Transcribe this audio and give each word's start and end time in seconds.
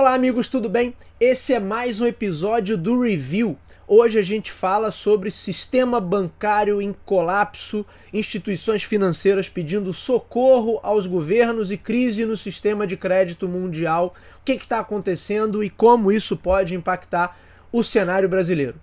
Olá, 0.00 0.14
amigos, 0.14 0.46
tudo 0.46 0.68
bem? 0.68 0.94
Esse 1.18 1.52
é 1.52 1.58
mais 1.58 2.00
um 2.00 2.06
episódio 2.06 2.78
do 2.78 3.02
Review. 3.02 3.58
Hoje 3.84 4.16
a 4.16 4.22
gente 4.22 4.52
fala 4.52 4.92
sobre 4.92 5.28
sistema 5.28 6.00
bancário 6.00 6.80
em 6.80 6.94
colapso, 7.04 7.84
instituições 8.12 8.84
financeiras 8.84 9.48
pedindo 9.48 9.92
socorro 9.92 10.78
aos 10.84 11.04
governos 11.04 11.72
e 11.72 11.76
crise 11.76 12.24
no 12.24 12.36
sistema 12.36 12.86
de 12.86 12.96
crédito 12.96 13.48
mundial. 13.48 14.14
O 14.40 14.44
que 14.44 14.52
está 14.52 14.78
acontecendo 14.78 15.64
e 15.64 15.68
como 15.68 16.12
isso 16.12 16.36
pode 16.36 16.76
impactar 16.76 17.36
o 17.72 17.82
cenário 17.82 18.28
brasileiro. 18.28 18.76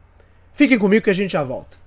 Fiquem 0.53 0.77
comigo 0.77 1.05
que 1.05 1.11
a 1.11 1.13
gente 1.13 1.31
já 1.31 1.43
volta. 1.43 1.77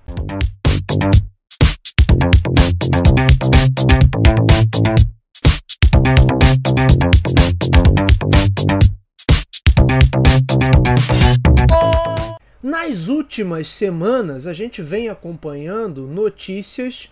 Nas 12.68 13.08
últimas 13.08 13.66
semanas, 13.66 14.46
a 14.46 14.52
gente 14.52 14.82
vem 14.82 15.08
acompanhando 15.08 16.06
notícias 16.06 17.10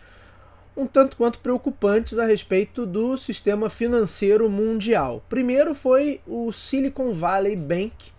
um 0.77 0.87
tanto 0.87 1.17
quanto 1.17 1.39
preocupantes 1.39 2.19
a 2.19 2.27
respeito 2.27 2.85
do 2.85 3.17
sistema 3.17 3.71
financeiro 3.71 4.51
mundial. 4.51 5.25
Primeiro 5.31 5.75
foi 5.75 6.21
o 6.27 6.53
Silicon 6.53 7.15
Valley 7.15 7.57
Bank 7.57 8.13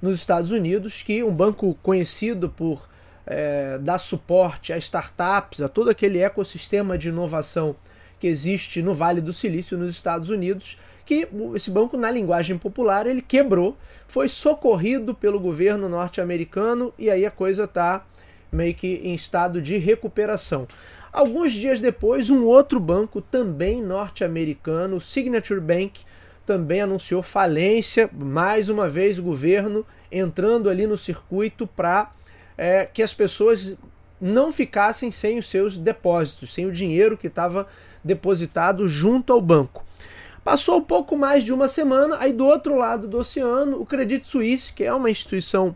nos 0.00 0.18
Estados 0.18 0.50
Unidos, 0.50 1.02
que 1.02 1.22
um 1.22 1.34
banco 1.34 1.76
conhecido 1.82 2.48
por 2.48 2.88
é, 3.26 3.76
dar 3.76 3.98
suporte 3.98 4.72
a 4.72 4.78
startups, 4.78 5.60
a 5.60 5.68
todo 5.68 5.90
aquele 5.90 6.20
ecossistema 6.20 6.96
de 6.96 7.10
inovação 7.10 7.76
que 8.18 8.26
existe 8.26 8.80
no 8.80 8.94
Vale 8.94 9.20
do 9.20 9.34
Silício 9.34 9.76
nos 9.76 9.92
Estados 9.92 10.30
Unidos, 10.30 10.78
que 11.04 11.28
esse 11.54 11.70
banco, 11.70 11.96
na 11.96 12.10
linguagem 12.10 12.56
popular, 12.56 13.06
ele 13.06 13.22
quebrou, 13.22 13.76
foi 14.06 14.28
socorrido 14.28 15.14
pelo 15.14 15.40
governo 15.40 15.88
norte-americano 15.88 16.92
e 16.98 17.10
aí 17.10 17.26
a 17.26 17.30
coisa 17.30 17.64
está 17.64 18.04
meio 18.50 18.74
que 18.74 19.00
em 19.02 19.14
estado 19.14 19.60
de 19.60 19.78
recuperação. 19.78 20.68
Alguns 21.12 21.52
dias 21.52 21.78
depois, 21.80 22.30
um 22.30 22.44
outro 22.44 22.80
banco, 22.80 23.20
também 23.20 23.82
norte-americano, 23.82 25.00
Signature 25.00 25.60
Bank, 25.60 26.00
também 26.46 26.80
anunciou 26.80 27.22
falência. 27.22 28.08
Mais 28.12 28.68
uma 28.68 28.88
vez, 28.88 29.18
o 29.18 29.22
governo 29.22 29.84
entrando 30.10 30.68
ali 30.68 30.86
no 30.86 30.96
circuito 30.96 31.66
para 31.66 32.12
é, 32.56 32.86
que 32.86 33.02
as 33.02 33.12
pessoas 33.12 33.76
não 34.20 34.52
ficassem 34.52 35.10
sem 35.10 35.38
os 35.38 35.48
seus 35.48 35.76
depósitos, 35.76 36.52
sem 36.52 36.66
o 36.66 36.72
dinheiro 36.72 37.16
que 37.16 37.26
estava 37.26 37.66
depositado 38.04 38.88
junto 38.88 39.32
ao 39.32 39.40
banco. 39.40 39.84
Passou 40.44 40.78
um 40.78 40.82
pouco 40.82 41.16
mais 41.16 41.44
de 41.44 41.52
uma 41.52 41.68
semana, 41.68 42.16
aí 42.18 42.32
do 42.32 42.44
outro 42.44 42.76
lado 42.76 43.06
do 43.06 43.18
oceano, 43.18 43.80
o 43.80 43.86
Credit 43.86 44.26
Suisse, 44.26 44.72
que 44.72 44.82
é 44.82 44.92
uma 44.92 45.10
instituição 45.10 45.74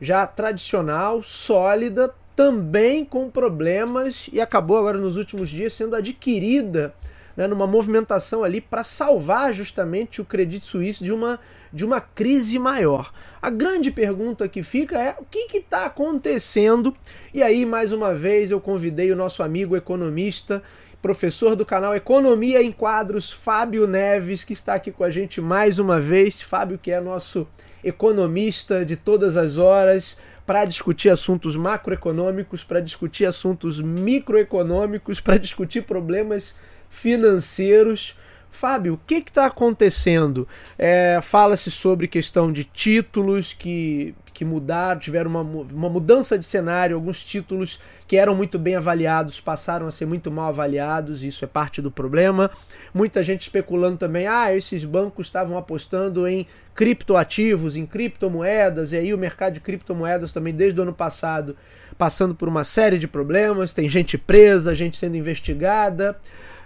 já 0.00 0.26
tradicional, 0.26 1.22
sólida, 1.22 2.14
também 2.34 3.04
com 3.04 3.28
problemas 3.28 4.30
e 4.32 4.40
acabou 4.40 4.78
agora 4.78 4.96
nos 4.96 5.16
últimos 5.16 5.50
dias 5.50 5.74
sendo 5.74 5.96
adquirida 5.96 6.94
né, 7.38 7.46
numa 7.46 7.68
movimentação 7.68 8.42
ali 8.42 8.60
para 8.60 8.82
salvar 8.82 9.52
justamente 9.52 10.20
o 10.20 10.24
Credit 10.24 10.66
Suisse 10.66 11.04
de 11.04 11.12
uma, 11.12 11.38
de 11.72 11.84
uma 11.84 12.00
crise 12.00 12.58
maior. 12.58 13.12
A 13.40 13.48
grande 13.48 13.92
pergunta 13.92 14.48
que 14.48 14.60
fica 14.60 15.00
é 15.00 15.14
o 15.20 15.24
que 15.24 15.56
está 15.56 15.84
acontecendo? 15.86 16.92
E 17.32 17.40
aí, 17.40 17.64
mais 17.64 17.92
uma 17.92 18.12
vez, 18.12 18.50
eu 18.50 18.60
convidei 18.60 19.12
o 19.12 19.16
nosso 19.16 19.40
amigo 19.44 19.76
economista 19.76 20.60
professor 21.00 21.54
do 21.54 21.64
canal 21.64 21.94
Economia 21.94 22.62
em 22.62 22.72
Quadros, 22.72 23.32
Fábio 23.32 23.86
Neves, 23.86 24.44
que 24.44 24.52
está 24.52 24.74
aqui 24.74 24.90
com 24.90 25.04
a 25.04 25.10
gente 25.10 25.40
mais 25.40 25.78
uma 25.78 26.00
vez. 26.00 26.40
Fábio, 26.42 26.78
que 26.78 26.90
é 26.90 27.00
nosso 27.00 27.46
economista 27.82 28.84
de 28.84 28.96
todas 28.96 29.36
as 29.36 29.58
horas, 29.58 30.18
para 30.44 30.64
discutir 30.64 31.10
assuntos 31.10 31.56
macroeconômicos, 31.56 32.64
para 32.64 32.80
discutir 32.80 33.26
assuntos 33.26 33.80
microeconômicos, 33.80 35.20
para 35.20 35.38
discutir 35.38 35.82
problemas 35.82 36.56
financeiros. 36.90 38.16
Fábio, 38.50 38.94
o 38.94 39.00
que 39.06 39.16
está 39.16 39.46
acontecendo? 39.46 40.46
É, 40.76 41.20
Fala-se 41.22 41.70
sobre 41.70 42.08
questão 42.08 42.52
de 42.52 42.64
títulos 42.64 43.52
que, 43.52 44.14
que 44.32 44.44
mudaram, 44.44 45.00
tiveram 45.00 45.30
uma, 45.30 45.42
uma 45.42 45.88
mudança 45.88 46.38
de 46.38 46.44
cenário, 46.44 46.96
alguns 46.96 47.22
títulos 47.22 47.80
que 48.06 48.16
eram 48.16 48.34
muito 48.34 48.58
bem 48.58 48.74
avaliados 48.74 49.38
passaram 49.38 49.86
a 49.86 49.92
ser 49.92 50.06
muito 50.06 50.30
mal 50.30 50.48
avaliados, 50.48 51.22
isso 51.22 51.44
é 51.44 51.48
parte 51.48 51.82
do 51.82 51.90
problema. 51.90 52.50
Muita 52.92 53.22
gente 53.22 53.42
especulando 53.42 53.98
também, 53.98 54.26
ah, 54.26 54.54
esses 54.54 54.84
bancos 54.84 55.26
estavam 55.26 55.58
apostando 55.58 56.26
em 56.26 56.46
criptoativos, 56.74 57.76
em 57.76 57.84
criptomoedas, 57.84 58.92
e 58.92 58.96
aí 58.96 59.12
o 59.12 59.18
mercado 59.18 59.54
de 59.54 59.60
criptomoedas 59.60 60.32
também 60.32 60.54
desde 60.54 60.80
o 60.80 60.82
ano 60.82 60.94
passado 60.94 61.56
passando 61.98 62.34
por 62.34 62.48
uma 62.48 62.62
série 62.62 62.98
de 62.98 63.08
problemas, 63.08 63.74
tem 63.74 63.88
gente 63.88 64.16
presa, 64.16 64.74
gente 64.74 64.96
sendo 64.96 65.16
investigada. 65.16 66.16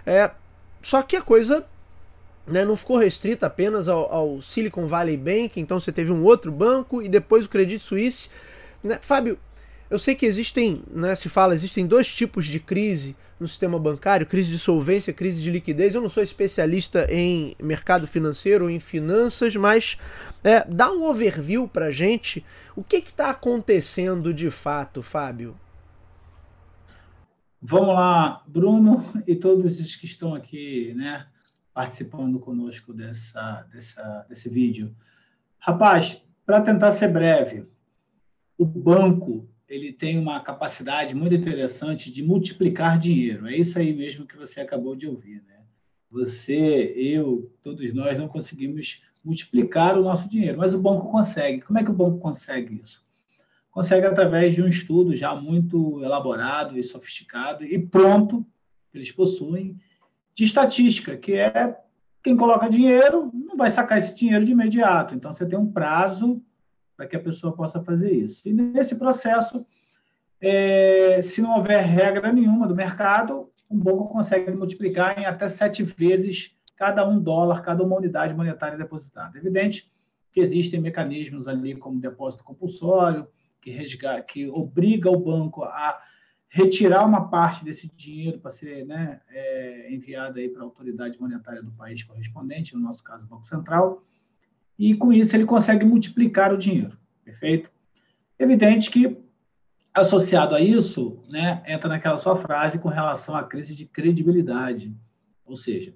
É, 0.05 0.29
só 0.81 1.01
que 1.01 1.15
a 1.15 1.21
coisa 1.21 1.65
né, 2.45 2.65
não 2.65 2.75
ficou 2.75 2.97
restrita 2.97 3.47
apenas 3.47 3.87
ao, 3.87 4.11
ao, 4.11 4.41
Silicon 4.41 4.87
Valley 4.87 5.17
Bank, 5.17 5.59
então 5.59 5.79
você 5.79 5.91
teve 5.91 6.11
um 6.11 6.23
outro 6.23 6.51
banco 6.51 7.01
e 7.01 7.07
depois 7.07 7.45
o 7.45 7.49
Credit 7.49 7.83
Suisse. 7.83 8.29
Né? 8.83 8.99
Fábio, 9.01 9.37
eu 9.89 9.97
sei 9.97 10.15
que 10.15 10.25
existem, 10.25 10.83
né, 10.91 11.15
se 11.15 11.29
fala, 11.29 11.53
existem 11.53 11.85
dois 11.85 12.13
tipos 12.13 12.45
de 12.45 12.59
crise 12.59 13.15
no 13.39 13.47
sistema 13.47 13.77
bancário, 13.77 14.25
crise 14.25 14.51
de 14.51 14.57
solvência, 14.57 15.13
crise 15.13 15.41
de 15.41 15.51
liquidez. 15.51 15.93
Eu 15.93 16.01
não 16.01 16.09
sou 16.09 16.23
especialista 16.23 17.05
em 17.09 17.55
mercado 17.61 18.07
financeiro 18.07 18.65
ou 18.65 18.69
em 18.69 18.79
finanças, 18.79 19.55
mas 19.55 19.97
é, 20.43 20.65
dá 20.65 20.91
um 20.91 21.03
overview 21.03 21.67
para 21.67 21.91
gente. 21.91 22.43
O 22.75 22.83
que 22.83 22.97
está 22.97 23.29
acontecendo 23.29 24.33
de 24.33 24.49
fato, 24.49 25.01
Fábio? 25.01 25.55
Vamos 27.61 27.89
lá, 27.89 28.43
Bruno 28.47 29.05
e 29.25 29.35
todos 29.35 29.79
os 29.79 29.95
que 29.95 30.05
estão 30.05 30.35
aqui, 30.35 30.93
né, 30.95 31.25
participando 31.73 32.39
conosco 32.39 32.93
dessa, 32.93 33.63
dessa, 33.71 34.25
desse 34.29 34.47
vídeo. 34.47 34.95
Rapaz, 35.57 36.21
para 36.45 36.61
tentar 36.61 36.91
ser 36.91 37.07
breve, 37.07 37.65
o 38.57 38.65
banco 38.65 39.49
ele 39.67 39.91
tem 39.91 40.19
uma 40.19 40.39
capacidade 40.39 41.15
muito 41.15 41.33
interessante 41.33 42.11
de 42.11 42.21
multiplicar 42.21 42.99
dinheiro. 42.99 43.47
É 43.47 43.57
isso 43.57 43.79
aí 43.79 43.93
mesmo 43.93 44.27
que 44.27 44.37
você 44.37 44.61
acabou 44.61 44.95
de 44.95 45.07
ouvir, 45.07 45.41
né? 45.47 45.61
Você, 46.11 46.93
eu, 46.95 47.51
todos 47.61 47.91
nós 47.91 48.17
não 48.19 48.27
conseguimos 48.27 49.01
multiplicar 49.23 49.97
o 49.97 50.03
nosso 50.03 50.29
dinheiro, 50.29 50.59
mas 50.59 50.75
o 50.75 50.79
banco 50.79 51.09
consegue. 51.09 51.61
Como 51.61 51.79
é 51.79 51.83
que 51.83 51.89
o 51.89 51.95
banco 51.95 52.19
consegue 52.19 52.79
isso? 52.83 53.03
Consegue 53.71 54.05
através 54.05 54.53
de 54.53 54.61
um 54.61 54.67
estudo 54.67 55.15
já 55.15 55.33
muito 55.33 56.03
elaborado 56.03 56.77
e 56.77 56.83
sofisticado 56.83 57.65
e 57.65 57.79
pronto, 57.79 58.45
que 58.91 58.97
eles 58.97 59.11
possuem, 59.11 59.79
de 60.33 60.43
estatística, 60.43 61.15
que 61.17 61.33
é 61.33 61.77
quem 62.23 62.37
coloca 62.37 62.69
dinheiro 62.69 63.29
não 63.33 63.57
vai 63.57 63.69
sacar 63.69 63.97
esse 63.97 64.15
dinheiro 64.15 64.45
de 64.45 64.51
imediato. 64.51 65.13
Então, 65.13 65.33
você 65.33 65.45
tem 65.45 65.59
um 65.59 65.71
prazo 65.71 66.41
para 66.95 67.05
que 67.05 67.15
a 67.15 67.19
pessoa 67.19 67.53
possa 67.53 67.81
fazer 67.83 68.11
isso. 68.11 68.47
E 68.47 68.53
nesse 68.53 68.95
processo, 68.95 69.65
é, 70.39 71.21
se 71.21 71.41
não 71.41 71.57
houver 71.57 71.83
regra 71.83 72.31
nenhuma 72.31 72.67
do 72.67 72.75
mercado, 72.75 73.51
um 73.69 73.77
banco 73.77 74.07
consegue 74.09 74.51
multiplicar 74.51 75.19
em 75.19 75.25
até 75.25 75.47
sete 75.49 75.83
vezes 75.83 76.55
cada 76.75 77.07
um 77.07 77.19
dólar, 77.19 77.61
cada 77.61 77.83
uma 77.83 77.97
unidade 77.97 78.33
monetária 78.33 78.77
depositada. 78.77 79.37
É 79.37 79.41
evidente 79.41 79.91
que 80.31 80.39
existem 80.39 80.79
mecanismos 80.79 81.47
ali, 81.47 81.75
como 81.75 81.99
depósito 81.99 82.43
compulsório, 82.43 83.27
que, 83.61 83.71
que 84.27 84.47
obriga 84.49 85.09
o 85.09 85.19
banco 85.19 85.63
a 85.63 85.99
retirar 86.53 87.03
uma 87.03 87.29
parte 87.29 87.65
desse 87.65 87.91
dinheiro 87.95 88.37
para 88.37 88.51
ser 88.51 88.85
né, 88.85 89.19
é, 89.31 89.89
para 90.53 90.61
a 90.61 90.63
autoridade 90.63 91.19
monetária 91.19 91.63
do 91.63 91.71
país 91.71 92.03
correspondente, 92.03 92.75
no 92.75 92.79
nosso 92.79 93.03
caso, 93.03 93.25
o 93.25 93.27
Banco 93.27 93.47
Central, 93.47 94.03
e 94.77 94.95
com 94.95 95.11
isso 95.11 95.35
ele 95.35 95.45
consegue 95.45 95.83
multiplicar 95.83 96.53
o 96.53 96.57
dinheiro, 96.57 96.95
perfeito? 97.25 97.71
Evidente 98.37 98.91
que, 98.91 99.17
associado 99.91 100.53
a 100.53 100.61
isso, 100.61 101.23
né, 101.31 101.63
entra 101.65 101.89
naquela 101.89 102.17
sua 102.17 102.35
frase 102.35 102.77
com 102.77 102.87
relação 102.87 103.35
à 103.35 103.43
crise 103.43 103.73
de 103.73 103.87
credibilidade, 103.87 104.95
ou 105.43 105.55
seja, 105.55 105.95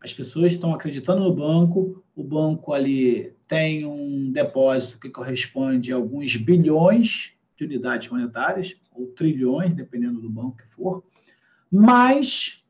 as 0.00 0.14
pessoas 0.14 0.52
estão 0.52 0.72
acreditando 0.72 1.24
no 1.24 1.34
banco, 1.34 2.04
o 2.14 2.22
banco 2.22 2.72
ali 2.72 3.34
tem 3.48 3.84
um 3.84 4.30
depósito 4.30 5.00
que 5.00 5.10
corresponde 5.10 5.92
a 5.92 5.96
alguns 5.96 6.36
bilhões 6.36 7.36
de 7.58 7.64
unidades 7.64 8.08
monetárias, 8.08 8.76
ou 8.92 9.08
trilhões, 9.08 9.74
dependendo 9.74 10.20
do 10.20 10.30
banco 10.30 10.56
que 10.56 10.74
for, 10.74 11.02
mas 11.70 12.64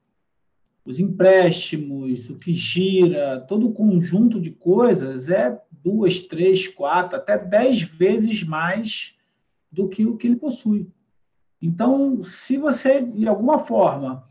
os 0.84 0.98
empréstimos, 0.98 2.30
o 2.30 2.38
que 2.38 2.52
gira, 2.52 3.40
todo 3.40 3.68
o 3.68 3.72
conjunto 3.72 4.40
de 4.40 4.50
coisas 4.50 5.28
é 5.28 5.60
duas, 5.70 6.20
três, 6.20 6.66
quatro, 6.66 7.16
até 7.16 7.36
dez 7.36 7.82
vezes 7.82 8.42
mais 8.42 9.14
do 9.70 9.88
que 9.88 10.06
o 10.06 10.16
que 10.16 10.26
ele 10.26 10.36
possui. 10.36 10.90
Então, 11.60 12.22
se 12.22 12.56
você, 12.56 13.02
de 13.02 13.28
alguma 13.28 13.58
forma, 13.58 14.26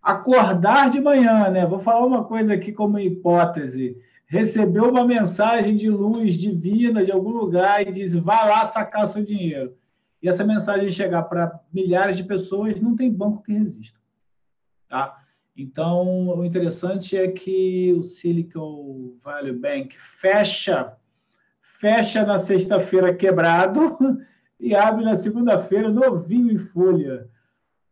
acordar 0.00 0.90
de 0.90 1.00
manhã, 1.00 1.50
né? 1.50 1.66
Vou 1.66 1.80
falar 1.80 2.06
uma 2.06 2.22
coisa 2.22 2.54
aqui 2.54 2.70
como 2.72 2.98
hipótese. 2.98 3.96
recebeu 4.26 4.90
uma 4.90 5.04
mensagem 5.04 5.74
de 5.74 5.88
luz 5.88 6.34
divina 6.34 7.04
de 7.04 7.10
algum 7.10 7.30
lugar 7.30 7.82
e 7.86 7.90
diz: 7.90 8.14
vá 8.14 8.44
lá 8.44 8.64
sacar 8.64 9.06
seu 9.06 9.24
dinheiro. 9.24 9.74
E 10.22 10.28
essa 10.28 10.44
mensagem 10.44 10.90
chegar 10.90 11.22
para 11.24 11.60
milhares 11.72 12.16
de 12.16 12.24
pessoas, 12.24 12.80
não 12.80 12.96
tem 12.96 13.12
banco 13.12 13.42
que 13.42 13.52
resista. 13.52 13.98
Tá? 14.88 15.22
Então, 15.56 16.28
o 16.38 16.44
interessante 16.44 17.16
é 17.16 17.28
que 17.28 17.94
o 17.96 18.02
Silicon 18.02 19.16
Valley 19.22 19.52
Bank 19.52 19.96
fecha, 19.98 20.94
fecha 21.60 22.24
na 22.24 22.38
sexta-feira 22.38 23.14
quebrado 23.14 23.96
e 24.60 24.74
abre 24.74 25.04
na 25.04 25.16
segunda-feira 25.16 25.90
novinho 25.90 26.52
em 26.52 26.58
folha. 26.58 27.28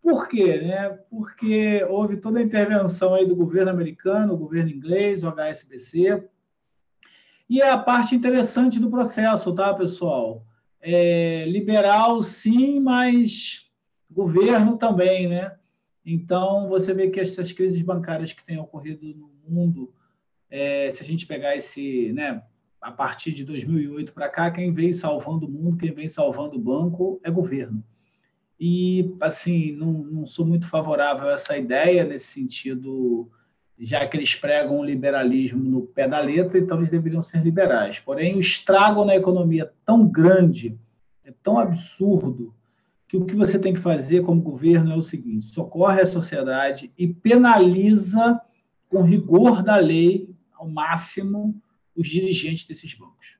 Por 0.03 0.29
quê? 0.29 0.61
Né? 0.61 0.91
Porque 1.11 1.83
houve 1.89 2.19
toda 2.19 2.39
a 2.39 2.43
intervenção 2.43 3.15
aí 3.15 3.27
do 3.27 3.35
governo 3.35 3.71
americano, 3.71 4.35
o 4.35 4.39
governo 4.39 4.71
inglês, 4.71 5.25
o 5.25 5.29
HSBC. 5.29 6.23
E 7.49 7.63
é 7.63 7.71
a 7.71 7.79
parte 7.79 8.15
interessante 8.15 8.79
do 8.79 8.91
processo, 8.91 9.55
tá, 9.55 9.73
pessoal? 9.73 10.45
É, 10.87 11.47
liberal, 11.47 12.23
sim, 12.23 12.79
mas 12.79 13.71
governo 14.11 14.77
também, 14.77 15.27
né? 15.27 15.57
Então, 16.05 16.69
você 16.69 16.93
vê 16.93 17.09
que 17.09 17.19
essas 17.19 17.53
crises 17.53 17.81
bancárias 17.81 18.35
que 18.35 18.45
têm 18.45 18.59
ocorrido 18.59 19.07
no 19.15 19.31
mundo, 19.49 19.95
é, 20.51 20.91
se 20.91 21.03
a 21.03 21.07
gente 21.07 21.27
pegar 21.27 21.57
esse, 21.57 22.13
né, 22.13 22.43
a 22.83 22.93
partir 22.93 23.33
de 23.33 23.45
2008 23.45 24.13
para 24.13 24.29
cá, 24.29 24.51
quem 24.51 24.75
vem 24.75 24.93
salvando 24.93 25.47
o 25.47 25.51
mundo, 25.51 25.79
quem 25.79 25.91
vem 25.91 26.07
salvando 26.07 26.57
o 26.57 26.61
banco 26.61 27.19
é 27.25 27.31
governo. 27.31 27.83
E, 28.61 29.17
assim, 29.23 29.73
não, 29.73 29.91
não 29.91 30.27
sou 30.27 30.45
muito 30.45 30.69
favorável 30.69 31.31
a 31.31 31.33
essa 31.33 31.57
ideia 31.57 32.05
nesse 32.05 32.27
sentido, 32.27 33.31
já 33.79 34.07
que 34.07 34.17
eles 34.17 34.35
pregam 34.35 34.79
o 34.79 34.85
liberalismo 34.85 35.63
no 35.63 35.83
pé 35.83 36.09
da 36.09 36.21
letra, 36.21 36.59
então 36.59 36.79
eles 36.79 36.91
deveriam 36.91 37.23
ser 37.23 37.43
liberais. 37.43 37.99
Porém, 37.99 38.37
o 38.37 38.41
estrago 38.41 39.05
na 39.05 39.17
economia 39.17 39.65
é 39.65 39.73
tão 39.85 40.07
grande, 40.07 40.79
é 41.25 41.33
tão 41.43 41.59
absurdo, 41.59 42.55
que 43.09 43.17
o 43.17 43.25
que 43.25 43.37
você 43.37 43.59
tem 43.59 43.73
que 43.75 43.81
fazer 43.81 44.23
como 44.23 44.41
governo 44.41 44.93
é 44.93 44.97
o 44.97 45.03
seguinte: 45.03 45.47
socorre 45.47 46.01
a 46.01 46.07
sociedade 46.07 46.93
e 46.97 47.07
penaliza 47.07 48.41
com 48.89 49.03
rigor 49.03 49.63
da 49.63 49.77
lei 49.77 50.35
ao 50.53 50.69
máximo 50.69 51.61
os 51.95 52.09
dirigentes 52.09 52.65
desses 52.65 52.95
bancos. 52.95 53.37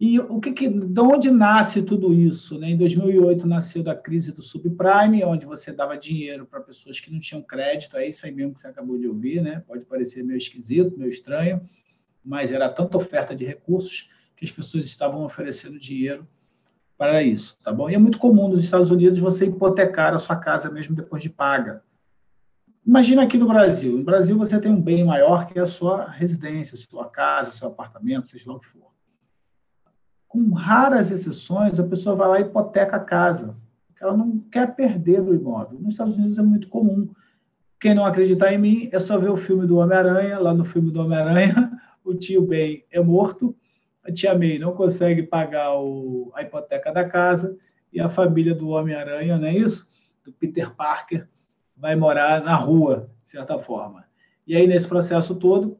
E 0.00 0.18
o 0.18 0.40
que, 0.40 0.52
que 0.52 0.66
de 0.66 1.00
onde 1.00 1.30
nasce 1.30 1.82
tudo 1.82 2.14
isso? 2.14 2.58
Né? 2.58 2.70
Em 2.70 2.76
2008 2.78 3.46
nasceu 3.46 3.82
da 3.82 3.94
crise 3.94 4.32
do 4.32 4.40
subprime, 4.40 5.22
onde 5.22 5.44
você 5.44 5.74
dava 5.74 5.94
dinheiro 5.94 6.46
para 6.46 6.58
pessoas 6.58 6.98
que 6.98 7.12
não 7.12 7.20
tinham 7.20 7.42
crédito, 7.42 7.98
é 7.98 8.08
isso 8.08 8.24
aí 8.24 8.32
mesmo 8.32 8.54
que 8.54 8.62
você 8.62 8.68
acabou 8.68 8.96
de 8.98 9.06
ouvir, 9.06 9.42
né? 9.42 9.62
Pode 9.68 9.84
parecer 9.84 10.24
meio 10.24 10.38
esquisito, 10.38 10.96
meio 10.96 11.10
estranho, 11.10 11.68
mas 12.24 12.50
era 12.50 12.70
tanta 12.70 12.96
oferta 12.96 13.36
de 13.36 13.44
recursos 13.44 14.08
que 14.34 14.42
as 14.42 14.50
pessoas 14.50 14.86
estavam 14.86 15.22
oferecendo 15.22 15.78
dinheiro 15.78 16.26
para 16.96 17.22
isso, 17.22 17.58
tá 17.62 17.70
bom? 17.70 17.90
E 17.90 17.94
é 17.94 17.98
muito 17.98 18.18
comum 18.18 18.48
nos 18.48 18.64
Estados 18.64 18.90
Unidos 18.90 19.18
você 19.18 19.44
hipotecar 19.44 20.14
a 20.14 20.18
sua 20.18 20.36
casa 20.36 20.70
mesmo 20.70 20.96
depois 20.96 21.22
de 21.22 21.28
paga. 21.28 21.84
Imagina 22.86 23.24
aqui 23.24 23.36
no 23.36 23.46
Brasil. 23.46 23.98
No 23.98 24.04
Brasil 24.04 24.38
você 24.38 24.58
tem 24.58 24.72
um 24.72 24.80
bem 24.80 25.04
maior 25.04 25.46
que 25.46 25.58
a 25.58 25.66
sua 25.66 26.08
residência, 26.08 26.74
sua 26.74 27.06
casa, 27.10 27.52
seu 27.52 27.68
apartamento, 27.68 28.28
seja 28.28 28.50
lá 28.50 28.56
o 28.56 28.60
que 28.60 28.66
for 28.66 28.89
com 30.30 30.52
raras 30.52 31.10
exceções, 31.10 31.80
a 31.80 31.84
pessoa 31.84 32.14
vai 32.14 32.28
lá 32.28 32.38
e 32.38 32.42
hipoteca 32.42 32.96
a 32.96 33.00
casa. 33.00 33.56
Ela 34.00 34.16
não 34.16 34.38
quer 34.38 34.76
perder 34.76 35.20
o 35.20 35.34
imóvel. 35.34 35.76
Nos 35.80 35.94
Estados 35.94 36.16
Unidos 36.16 36.38
é 36.38 36.42
muito 36.42 36.68
comum. 36.68 37.10
Quem 37.80 37.94
não 37.94 38.04
acreditar 38.06 38.54
em 38.54 38.58
mim, 38.58 38.88
é 38.92 39.00
só 39.00 39.18
ver 39.18 39.28
o 39.28 39.36
filme 39.36 39.66
do 39.66 39.78
Homem-Aranha. 39.78 40.38
Lá 40.38 40.54
no 40.54 40.64
filme 40.64 40.92
do 40.92 41.00
Homem-Aranha, 41.00 41.72
o 42.04 42.14
tio 42.14 42.42
Ben 42.42 42.84
é 42.92 43.00
morto, 43.00 43.56
a 44.04 44.12
tia 44.12 44.32
May 44.38 44.56
não 44.56 44.72
consegue 44.72 45.24
pagar 45.24 45.76
o, 45.76 46.30
a 46.32 46.42
hipoteca 46.42 46.92
da 46.92 47.04
casa 47.04 47.58
e 47.92 48.00
a 48.00 48.08
família 48.08 48.54
do 48.54 48.68
Homem-Aranha, 48.68 49.36
não 49.36 49.48
é 49.48 49.56
isso? 49.56 49.88
Do 50.24 50.32
Peter 50.32 50.72
Parker, 50.76 51.28
vai 51.76 51.96
morar 51.96 52.40
na 52.40 52.54
rua, 52.54 53.10
de 53.20 53.30
certa 53.30 53.58
forma. 53.58 54.04
E 54.46 54.56
aí, 54.56 54.68
nesse 54.68 54.86
processo 54.86 55.34
todo, 55.34 55.76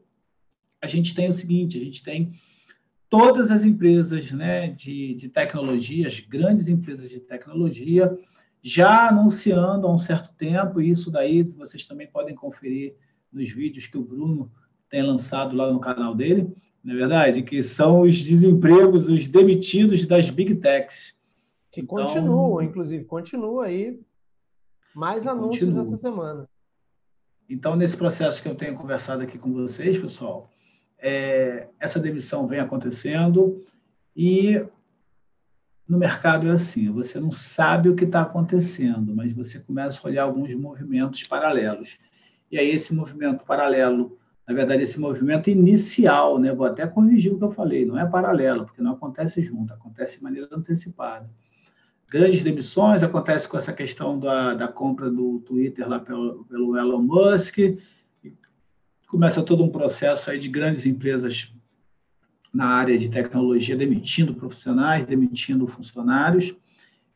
a 0.81 0.87
gente 0.87 1.15
tem 1.15 1.29
o 1.29 1.33
seguinte: 1.33 1.77
a 1.77 1.81
gente 1.81 2.03
tem 2.03 2.33
todas 3.11 3.51
as 3.51 3.65
empresas 3.65 4.31
né, 4.31 4.69
de, 4.69 5.13
de 5.15 5.27
tecnologia, 5.27 6.07
as 6.07 6.21
grandes 6.21 6.69
empresas 6.69 7.09
de 7.09 7.19
tecnologia, 7.19 8.17
já 8.63 9.09
anunciando 9.09 9.85
há 9.85 9.93
um 9.93 9.99
certo 9.99 10.33
tempo, 10.33 10.79
e 10.79 10.89
isso 10.89 11.11
daí 11.11 11.43
vocês 11.43 11.85
também 11.85 12.07
podem 12.07 12.33
conferir 12.33 12.95
nos 13.29 13.51
vídeos 13.51 13.85
que 13.85 13.97
o 13.97 14.03
Bruno 14.03 14.49
tem 14.89 15.03
lançado 15.03 15.57
lá 15.57 15.69
no 15.69 15.81
canal 15.81 16.15
dele, 16.15 16.55
não 16.81 16.93
é 16.93 16.97
verdade? 16.97 17.43
Que 17.43 17.61
são 17.61 18.01
os 18.01 18.23
desempregos, 18.23 19.09
os 19.09 19.27
demitidos 19.27 20.05
das 20.05 20.29
big 20.29 20.55
techs. 20.55 21.13
Que 21.69 21.81
então, 21.81 21.97
continuam, 21.97 22.61
inclusive, 22.61 23.03
continua 23.03 23.65
aí 23.65 23.99
mais 24.95 25.27
anúncios 25.27 25.65
continua. 25.65 25.83
essa 25.83 25.97
semana. 25.97 26.49
Então, 27.49 27.75
nesse 27.75 27.97
processo 27.97 28.41
que 28.41 28.47
eu 28.47 28.55
tenho 28.55 28.73
conversado 28.73 29.21
aqui 29.21 29.37
com 29.37 29.51
vocês, 29.51 29.97
pessoal, 29.97 30.49
é, 31.01 31.67
essa 31.79 31.99
demissão 31.99 32.47
vem 32.47 32.59
acontecendo 32.59 33.59
e 34.15 34.63
no 35.87 35.97
mercado 35.97 36.47
é 36.47 36.51
assim, 36.51 36.89
você 36.89 37.19
não 37.19 37.31
sabe 37.31 37.89
o 37.89 37.95
que 37.95 38.05
está 38.05 38.21
acontecendo, 38.21 39.13
mas 39.13 39.33
você 39.33 39.59
começa 39.59 39.99
a 40.01 40.09
olhar 40.09 40.23
alguns 40.23 40.53
movimentos 40.53 41.23
paralelos. 41.23 41.97
E 42.49 42.57
aí 42.57 42.69
esse 42.69 42.93
movimento 42.93 43.43
paralelo, 43.43 44.17
na 44.47 44.53
verdade, 44.53 44.83
esse 44.83 44.99
movimento 44.99 45.49
inicial, 45.49 46.39
né, 46.39 46.53
vou 46.53 46.65
até 46.65 46.85
corrigir 46.87 47.33
o 47.33 47.37
que 47.37 47.43
eu 47.43 47.51
falei, 47.51 47.85
não 47.85 47.99
é 47.99 48.05
paralelo, 48.05 48.65
porque 48.65 48.81
não 48.81 48.93
acontece 48.93 49.41
junto, 49.41 49.73
acontece 49.73 50.17
de 50.17 50.23
maneira 50.23 50.47
antecipada. 50.51 51.29
Grandes 52.09 52.41
demissões 52.41 53.03
acontece 53.03 53.47
com 53.47 53.57
essa 53.57 53.73
questão 53.73 54.19
da, 54.19 54.53
da 54.53 54.67
compra 54.67 55.09
do 55.09 55.39
Twitter 55.39 55.87
lá 55.87 55.99
pelo, 55.99 56.45
pelo 56.45 56.77
Elon 56.77 57.01
Musk, 57.01 57.57
começa 59.11 59.43
todo 59.43 59.61
um 59.61 59.69
processo 59.69 60.31
aí 60.31 60.39
de 60.39 60.47
grandes 60.47 60.85
empresas 60.85 61.53
na 62.53 62.65
área 62.67 62.97
de 62.97 63.09
tecnologia 63.09 63.75
demitindo 63.75 64.33
profissionais, 64.33 65.05
demitindo 65.05 65.67
funcionários, 65.67 66.55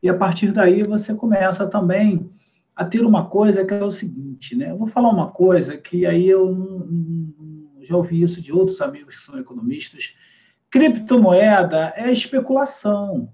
e 0.04 0.10
a 0.10 0.14
partir 0.14 0.52
daí 0.52 0.84
você 0.84 1.16
começa 1.16 1.66
também 1.66 2.30
a 2.76 2.84
ter 2.84 3.06
uma 3.06 3.30
coisa 3.30 3.64
que 3.64 3.74
é 3.74 3.82
o 3.82 3.92
seguinte, 3.92 4.58
né? 4.58 4.72
Eu 4.72 4.78
vou 4.78 4.88
falar 4.88 5.10
uma 5.10 5.32
coisa 5.32 5.78
que 5.78 6.06
aí 6.06 6.28
eu 6.28 6.86
já 7.80 7.96
ouvi 7.96 8.22
isso 8.22 8.42
de 8.42 8.52
outros 8.52 8.82
amigos 8.82 9.16
que 9.16 9.22
são 9.22 9.40
economistas. 9.40 10.16
Criptomoeda 10.70 11.94
é 11.96 12.12
especulação. 12.12 13.32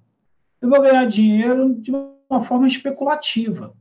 Eu 0.61 0.69
vou 0.69 0.79
ganhar 0.79 1.05
dinheiro 1.05 1.73
de 1.73 1.91
uma 1.91 2.43
forma 2.43 2.67
especulativa. 2.67 3.73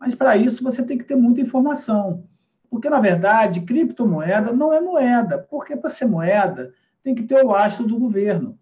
Mas 0.00 0.14
para 0.14 0.38
isso 0.38 0.64
você 0.64 0.82
tem 0.82 0.96
que 0.96 1.04
ter 1.04 1.16
muita 1.16 1.42
informação. 1.42 2.26
Porque, 2.72 2.88
na 2.88 3.00
verdade, 3.00 3.60
criptomoeda 3.60 4.50
não 4.50 4.72
é 4.72 4.80
moeda, 4.80 5.36
porque 5.36 5.76
para 5.76 5.90
ser 5.90 6.06
moeda 6.06 6.72
tem 7.04 7.14
que 7.14 7.22
ter 7.22 7.44
o 7.44 7.48
lastro 7.48 7.86
do 7.86 7.98
governo. 7.98 8.58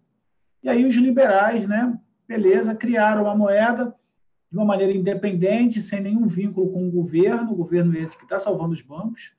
E 0.61 0.67
aí 0.67 0.83
os 0.83 0.93
liberais, 0.95 1.65
né, 1.65 1.97
beleza, 2.27 2.75
criaram 2.75 3.23
uma 3.23 3.33
moeda 3.37 3.95
de 4.51 4.57
uma 4.57 4.65
maneira 4.65 4.91
independente, 4.91 5.81
sem 5.81 6.01
nenhum 6.01 6.27
vínculo 6.27 6.73
com 6.73 6.85
o 6.85 6.91
governo, 6.91 7.53
o 7.53 7.55
governo 7.55 7.97
esse 7.97 8.17
que 8.17 8.25
está 8.25 8.37
salvando 8.37 8.73
os 8.73 8.81
bancos, 8.81 9.31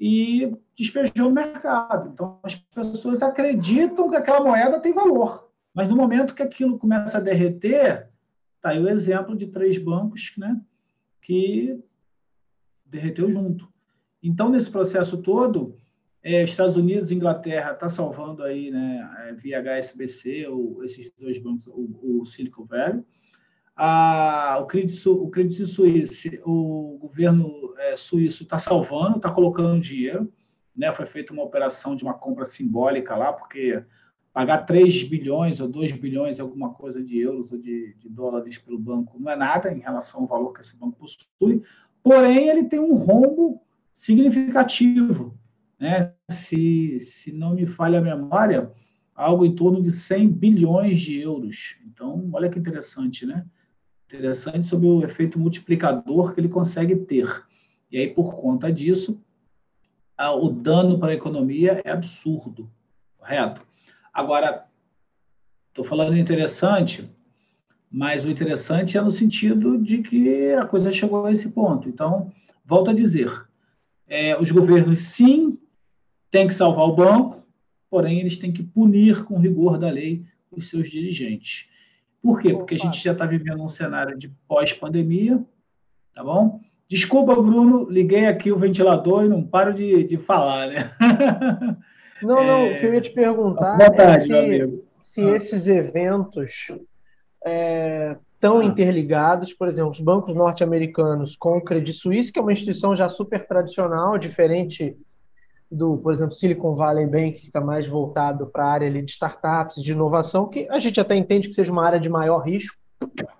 e 0.00 0.52
despejou 0.76 1.28
no 1.28 1.30
mercado. 1.30 2.10
Então, 2.12 2.40
as 2.42 2.56
pessoas 2.56 3.22
acreditam 3.22 4.10
que 4.10 4.16
aquela 4.16 4.42
moeda 4.42 4.80
tem 4.80 4.92
valor. 4.92 5.48
Mas 5.72 5.86
no 5.86 5.94
momento 5.94 6.34
que 6.34 6.42
aquilo 6.42 6.76
começa 6.76 7.18
a 7.18 7.20
derreter, 7.20 8.08
está 8.56 8.70
aí 8.70 8.82
o 8.82 8.88
exemplo 8.88 9.36
de 9.36 9.46
três 9.46 9.78
bancos 9.78 10.34
né, 10.36 10.60
que 11.20 11.80
derreteu 12.84 13.30
junto. 13.30 13.77
Então, 14.22 14.48
nesse 14.48 14.70
processo 14.70 15.18
todo, 15.18 15.76
é, 16.22 16.42
Estados 16.42 16.76
Unidos 16.76 17.10
e 17.10 17.14
Inglaterra 17.14 17.72
está 17.72 17.88
salvando 17.88 18.42
aí, 18.42 18.70
né, 18.70 19.08
é, 19.20 19.32
via 19.32 19.60
HSBC, 19.60 20.46
ou 20.48 20.84
esses 20.84 21.10
dois 21.18 21.38
bancos, 21.38 21.66
o, 21.68 22.20
o 22.20 22.26
Silicon 22.26 22.64
Valley. 22.64 23.02
O 24.60 24.66
Credit, 24.66 25.08
o 25.08 25.28
Credit 25.28 25.66
Suisse, 25.66 26.40
o 26.44 26.98
governo 27.00 27.72
é, 27.78 27.96
suíço 27.96 28.42
está 28.42 28.58
salvando, 28.58 29.18
está 29.18 29.30
colocando 29.30 29.80
dinheiro. 29.80 30.32
Né, 30.76 30.92
foi 30.92 31.06
feita 31.06 31.32
uma 31.32 31.42
operação 31.42 31.96
de 31.96 32.04
uma 32.04 32.14
compra 32.14 32.44
simbólica 32.44 33.16
lá, 33.16 33.32
porque 33.32 33.82
pagar 34.32 34.58
3 34.58 35.04
bilhões 35.04 35.60
ou 35.60 35.68
2 35.68 35.92
bilhões, 35.92 36.38
alguma 36.38 36.72
coisa 36.72 37.02
de 37.02 37.18
euros 37.18 37.50
ou 37.50 37.58
de, 37.58 37.94
de 37.94 38.08
dólares 38.08 38.58
pelo 38.58 38.78
banco, 38.78 39.18
não 39.18 39.32
é 39.32 39.36
nada 39.36 39.72
em 39.72 39.80
relação 39.80 40.20
ao 40.20 40.26
valor 40.28 40.52
que 40.52 40.60
esse 40.60 40.76
banco 40.76 40.96
possui. 40.96 41.62
Porém, 42.02 42.48
ele 42.48 42.64
tem 42.64 42.78
um 42.78 42.94
rombo 42.94 43.60
significativo. 43.98 45.36
Né? 45.76 46.14
Se, 46.30 47.00
se 47.00 47.32
não 47.32 47.54
me 47.54 47.66
falha 47.66 47.98
a 47.98 48.02
memória, 48.02 48.70
algo 49.12 49.44
em 49.44 49.52
torno 49.56 49.82
de 49.82 49.90
100 49.90 50.28
bilhões 50.28 51.00
de 51.00 51.20
euros. 51.20 51.76
Então, 51.84 52.30
olha 52.32 52.48
que 52.48 52.60
interessante, 52.60 53.26
né? 53.26 53.44
Interessante 54.06 54.66
sobre 54.66 54.86
o 54.86 55.02
efeito 55.04 55.36
multiplicador 55.36 56.32
que 56.32 56.40
ele 56.40 56.48
consegue 56.48 56.94
ter. 56.94 57.44
E 57.90 57.98
aí, 57.98 58.06
por 58.08 58.36
conta 58.36 58.72
disso, 58.72 59.20
o 60.16 60.48
dano 60.48 61.00
para 61.00 61.10
a 61.10 61.16
economia 61.16 61.82
é 61.84 61.90
absurdo. 61.90 62.70
Correto? 63.18 63.62
Agora, 64.14 64.64
estou 65.70 65.84
falando 65.84 66.16
interessante, 66.16 67.10
mas 67.90 68.24
o 68.24 68.30
interessante 68.30 68.96
é 68.96 69.00
no 69.00 69.10
sentido 69.10 69.76
de 69.76 70.02
que 70.02 70.52
a 70.52 70.64
coisa 70.64 70.92
chegou 70.92 71.26
a 71.26 71.32
esse 71.32 71.48
ponto. 71.48 71.88
Então, 71.88 72.32
volto 72.64 72.90
a 72.90 72.94
dizer, 72.94 73.47
é, 74.08 74.40
os 74.40 74.50
governos, 74.50 75.00
sim, 75.00 75.58
têm 76.30 76.46
que 76.46 76.54
salvar 76.54 76.86
o 76.86 76.94
banco, 76.94 77.46
porém, 77.90 78.20
eles 78.20 78.36
têm 78.36 78.52
que 78.52 78.62
punir 78.62 79.24
com 79.24 79.38
rigor 79.38 79.78
da 79.78 79.90
lei 79.90 80.24
os 80.50 80.68
seus 80.68 80.88
dirigentes. 80.88 81.68
Por 82.22 82.40
quê? 82.40 82.52
Porque 82.52 82.74
a 82.74 82.78
gente 82.78 83.02
já 83.02 83.12
está 83.12 83.26
vivendo 83.26 83.62
um 83.62 83.68
cenário 83.68 84.18
de 84.18 84.28
pós-pandemia, 84.48 85.42
tá 86.14 86.24
bom? 86.24 86.60
Desculpa, 86.88 87.34
Bruno, 87.34 87.88
liguei 87.88 88.26
aqui 88.26 88.50
o 88.50 88.58
ventilador 88.58 89.24
e 89.24 89.28
não 89.28 89.42
paro 89.42 89.74
de, 89.74 90.04
de 90.04 90.16
falar, 90.16 90.68
né? 90.68 90.92
Não, 92.20 92.44
não, 92.44 92.66
é... 92.66 92.76
o 92.76 92.80
que 92.80 92.86
eu 92.86 92.94
ia 92.94 93.00
te 93.00 93.10
perguntar 93.10 93.76
Boa 93.76 93.92
tarde, 93.92 94.32
é 94.32 94.66
se, 94.66 94.82
se 95.00 95.20
ah. 95.20 95.36
esses 95.36 95.68
eventos 95.68 96.66
é, 97.46 98.16
tão 98.40 98.60
ah. 98.60 98.64
interligados, 98.64 99.52
por 99.52 99.68
exemplo, 99.68 99.92
os 99.92 100.00
bancos 100.00 100.34
norte-americanos 100.34 101.36
com 101.36 101.56
o 101.56 101.60
Credit 101.60 101.96
Suisse, 101.98 102.32
que 102.32 102.38
é 102.38 102.42
uma 102.42 102.52
instituição 102.52 102.94
já 102.96 103.08
super 103.08 103.46
tradicional, 103.46 104.18
diferente 104.18 104.96
do, 105.70 105.98
por 105.98 106.12
exemplo, 106.12 106.34
Silicon 106.34 106.74
Valley 106.74 107.06
Bank, 107.06 107.40
que 107.40 107.46
está 107.46 107.60
mais 107.60 107.86
voltado 107.86 108.46
para 108.46 108.64
a 108.64 108.70
área 108.70 108.90
de 108.90 109.10
startups, 109.10 109.82
de 109.82 109.92
inovação, 109.92 110.48
que 110.48 110.66
a 110.70 110.80
gente 110.80 111.00
até 111.00 111.14
entende 111.14 111.48
que 111.48 111.54
seja 111.54 111.70
uma 111.70 111.84
área 111.84 112.00
de 112.00 112.08
maior 112.08 112.38
risco, 112.38 112.76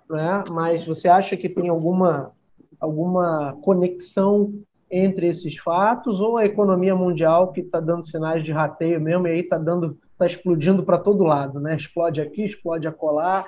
né? 0.09 0.43
mas 0.51 0.85
você 0.85 1.07
acha 1.07 1.35
que 1.35 1.49
tem 1.49 1.69
alguma, 1.69 2.31
alguma 2.79 3.57
conexão 3.61 4.53
entre 4.91 5.27
esses 5.27 5.57
fatos 5.57 6.19
ou 6.19 6.37
a 6.37 6.45
economia 6.45 6.95
mundial 6.95 7.51
que 7.51 7.61
está 7.61 7.79
dando 7.79 8.07
sinais 8.07 8.43
de 8.43 8.51
rateio 8.51 8.99
mesmo 8.99 9.27
e 9.27 9.31
aí 9.31 9.39
está 9.41 9.57
dando 9.57 9.97
está 10.19 10.25
explodindo 10.25 10.83
para 10.83 10.97
todo 10.97 11.23
lado, 11.23 11.61
né? 11.61 11.77
Explode 11.77 12.19
aqui, 12.19 12.43
explode 12.43 12.85
acolá. 12.85 13.45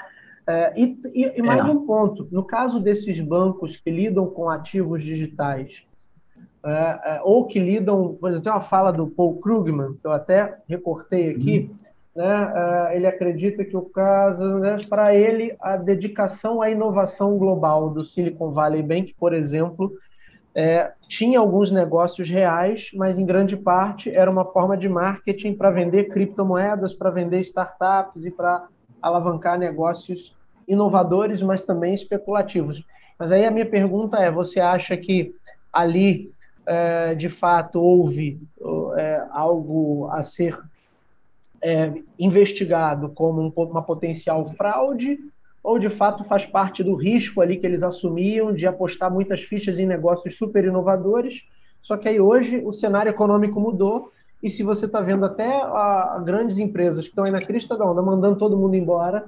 É, 0.52 0.74
e, 0.76 0.98
e, 1.14 1.42
mais 1.42 1.62
é. 1.62 1.64
um 1.64 1.86
ponto: 1.86 2.28
no 2.30 2.44
caso 2.44 2.80
desses 2.80 3.20
bancos 3.22 3.78
que 3.78 3.90
lidam 3.90 4.28
com 4.28 4.50
ativos 4.50 5.02
digitais, 5.02 5.84
é, 6.66 6.70
é, 6.70 7.22
ou 7.24 7.46
que 7.48 7.58
lidam, 7.58 8.18
por 8.20 8.30
exemplo, 8.30 8.44
tem 8.44 8.52
uma 8.52 8.62
fala 8.62 8.92
do 8.92 9.08
Paul 9.08 9.40
Krugman, 9.40 9.94
que 9.94 10.06
eu 10.06 10.12
até 10.12 10.58
recortei 10.68 11.32
aqui, 11.32 11.72
uhum. 11.72 12.24
né? 12.24 12.54
É, 12.56 12.98
ele 12.98 13.08
acredita 13.08 13.64
que 13.64 13.78
o 13.78 13.84
caso, 13.84 14.60
né, 14.60 14.78
para 14.90 15.16
ele, 15.16 15.56
a 15.62 15.78
dedicação 15.78 16.62
à 16.62 16.70
inovação 16.70 17.38
global 17.38 17.90
do 17.90 18.06
Silicon 18.06 18.52
Valley 18.52 18.84
Bank, 18.84 19.16
por 19.18 19.34
exemplo, 19.34 19.94
é, 20.54 20.92
tinha 21.08 21.40
alguns 21.40 21.72
negócios 21.72 22.30
reais, 22.30 22.92
mas 22.94 23.18
em 23.18 23.26
grande 23.26 23.56
parte 23.56 24.10
era 24.10 24.30
uma 24.30 24.44
forma 24.44 24.76
de 24.76 24.90
marketing 24.90 25.54
para 25.54 25.72
vender 25.72 26.10
criptomoedas, 26.10 26.94
para 26.94 27.10
vender 27.10 27.40
startups 27.40 28.26
e 28.26 28.32
para 28.32 28.68
alavancar 29.02 29.58
negócios 29.58 30.36
inovadores, 30.72 31.42
mas 31.42 31.62
também 31.62 31.94
especulativos. 31.94 32.84
Mas 33.20 33.32
aí 33.32 33.46
a 33.46 33.52
minha 33.52 33.66
pergunta 33.66 34.18
é: 34.18 34.32
você 34.32 34.60
acha 34.60 34.96
que 34.98 35.36
ali, 35.72 36.32
é, 36.66 37.14
de 37.16 37.30
fato, 37.30 37.82
houve 37.82 38.40
é, 38.98 39.26
algo 39.32 40.08
a 40.12 40.24
ser 40.24 40.58
é, 41.62 41.94
investigado 42.18 43.10
como 43.10 43.42
um, 43.42 43.54
uma 43.56 43.84
potencial 43.84 44.52
fraude? 44.54 45.20
ou 45.64 45.78
de 45.78 45.90
fato 45.90 46.24
faz 46.24 46.46
parte 46.46 46.84
do 46.84 46.96
risco 46.96 47.42
ali 47.42 47.58
que 47.58 47.66
eles 47.66 47.84
assumiam 47.84 48.54
de 48.54 48.66
apostar 48.66 49.12
muitas 49.12 49.42
fichas 49.42 49.78
em 49.78 49.86
negócios 49.86 50.36
super 50.36 50.66
inovadores. 50.66 51.44
Só 51.82 51.98
que 51.98 52.10
aí 52.10 52.20
hoje 52.20 52.62
o 52.66 52.74
cenário 52.74 53.10
econômico 53.10 53.60
mudou 53.60 54.12
e 54.42 54.50
se 54.50 54.64
você 54.64 54.86
está 54.88 55.00
vendo 55.02 55.24
até 55.24 55.62
a, 55.62 56.22
grandes 56.26 56.58
empresas 56.58 57.04
que 57.04 57.12
estão 57.12 57.26
aí 57.26 57.32
na 57.32 57.40
crista 57.40 57.78
da 57.78 57.86
onda, 57.86 58.02
mandando 58.02 58.38
todo 58.38 58.58
mundo 58.58 58.76
embora, 58.76 59.26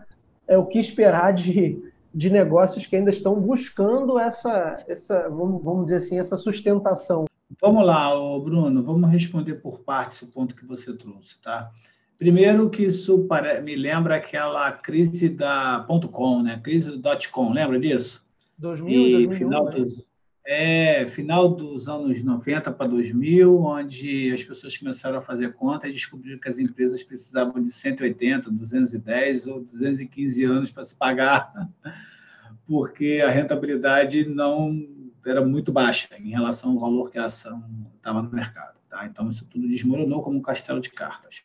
é 0.47 0.57
o 0.57 0.65
que 0.65 0.79
esperar 0.79 1.33
de, 1.33 1.81
de 2.13 2.29
negócios 2.29 2.85
que 2.85 2.95
ainda 2.95 3.11
estão 3.11 3.39
buscando 3.39 4.19
essa, 4.19 4.83
essa 4.87 5.29
vamos, 5.29 5.63
vamos 5.63 5.85
dizer 5.85 5.97
assim, 5.97 6.19
essa 6.19 6.37
sustentação. 6.37 7.25
Vamos 7.61 7.85
lá, 7.85 8.09
Bruno, 8.39 8.83
vamos 8.83 9.09
responder 9.11 9.55
por 9.55 9.79
partes 9.79 10.21
o 10.21 10.27
ponto 10.27 10.55
que 10.55 10.65
você 10.65 10.93
trouxe, 10.93 11.39
tá? 11.41 11.69
Primeiro 12.17 12.69
que 12.69 12.83
isso 12.83 13.27
me 13.63 13.75
lembra 13.75 14.15
aquela 14.15 14.71
crise 14.71 15.29
da 15.29 15.85
.com, 16.11 16.41
né? 16.41 16.59
Crise 16.63 16.97
do 16.97 17.09
.com, 17.31 17.51
lembra 17.51 17.79
disso? 17.79 18.23
2000, 18.57 18.91
e 18.91 19.11
2001, 19.27 19.37
final 19.37 19.65
né? 19.65 19.71
dos, 19.71 20.05
é, 20.45 21.07
final 21.07 21.47
dos 21.47 21.87
anos 21.87 22.21
90 22.21 22.71
para 22.71 22.87
2000, 22.87 23.63
onde 23.63 24.33
as 24.33 24.43
pessoas 24.43 24.77
começaram 24.77 25.19
a 25.19 25.21
fazer 25.21 25.53
conta 25.53 25.87
e 25.87 25.91
descobriram 25.93 26.39
que 26.39 26.49
as 26.49 26.59
empresas 26.59 27.01
precisavam 27.01 27.61
de 27.61 27.71
180, 27.71 28.51
210 28.51 29.47
ou 29.47 29.61
215 29.61 30.43
anos 30.43 30.71
para 30.71 30.83
se 30.83 30.95
pagar, 30.95 31.53
porque 32.67 33.23
a 33.25 33.29
rentabilidade 33.29 34.27
não 34.27 34.85
era 35.25 35.45
muito 35.45 35.71
baixa 35.71 36.09
em 36.19 36.31
relação 36.31 36.71
ao 36.71 36.79
valor 36.79 37.09
que 37.09 37.17
a 37.17 37.25
ação 37.25 37.63
estava 37.95 38.21
no 38.21 38.29
mercado. 38.29 38.77
Tá? 38.89 39.05
Então, 39.05 39.29
isso 39.29 39.45
tudo 39.45 39.67
desmoronou 39.67 40.21
como 40.21 40.37
um 40.37 40.41
castelo 40.41 40.81
de 40.81 40.89
cartas. 40.89 41.43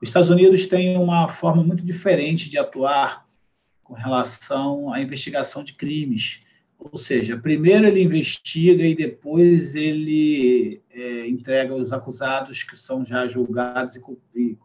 Os 0.00 0.08
Estados 0.08 0.30
Unidos 0.30 0.66
têm 0.66 0.96
uma 0.96 1.28
forma 1.28 1.64
muito 1.64 1.84
diferente 1.84 2.48
de 2.48 2.58
atuar 2.58 3.26
com 3.82 3.94
relação 3.94 4.92
à 4.92 5.00
investigação 5.00 5.64
de 5.64 5.74
crimes. 5.74 6.40
Ou 6.92 6.98
seja, 6.98 7.38
primeiro 7.38 7.86
ele 7.86 8.02
investiga 8.02 8.84
e 8.84 8.94
depois 8.94 9.74
ele 9.74 10.82
é, 10.90 11.26
entrega 11.26 11.74
os 11.74 11.94
acusados 11.94 12.62
que 12.62 12.76
são 12.76 13.02
já 13.02 13.26
julgados 13.26 13.96
e 14.34 14.58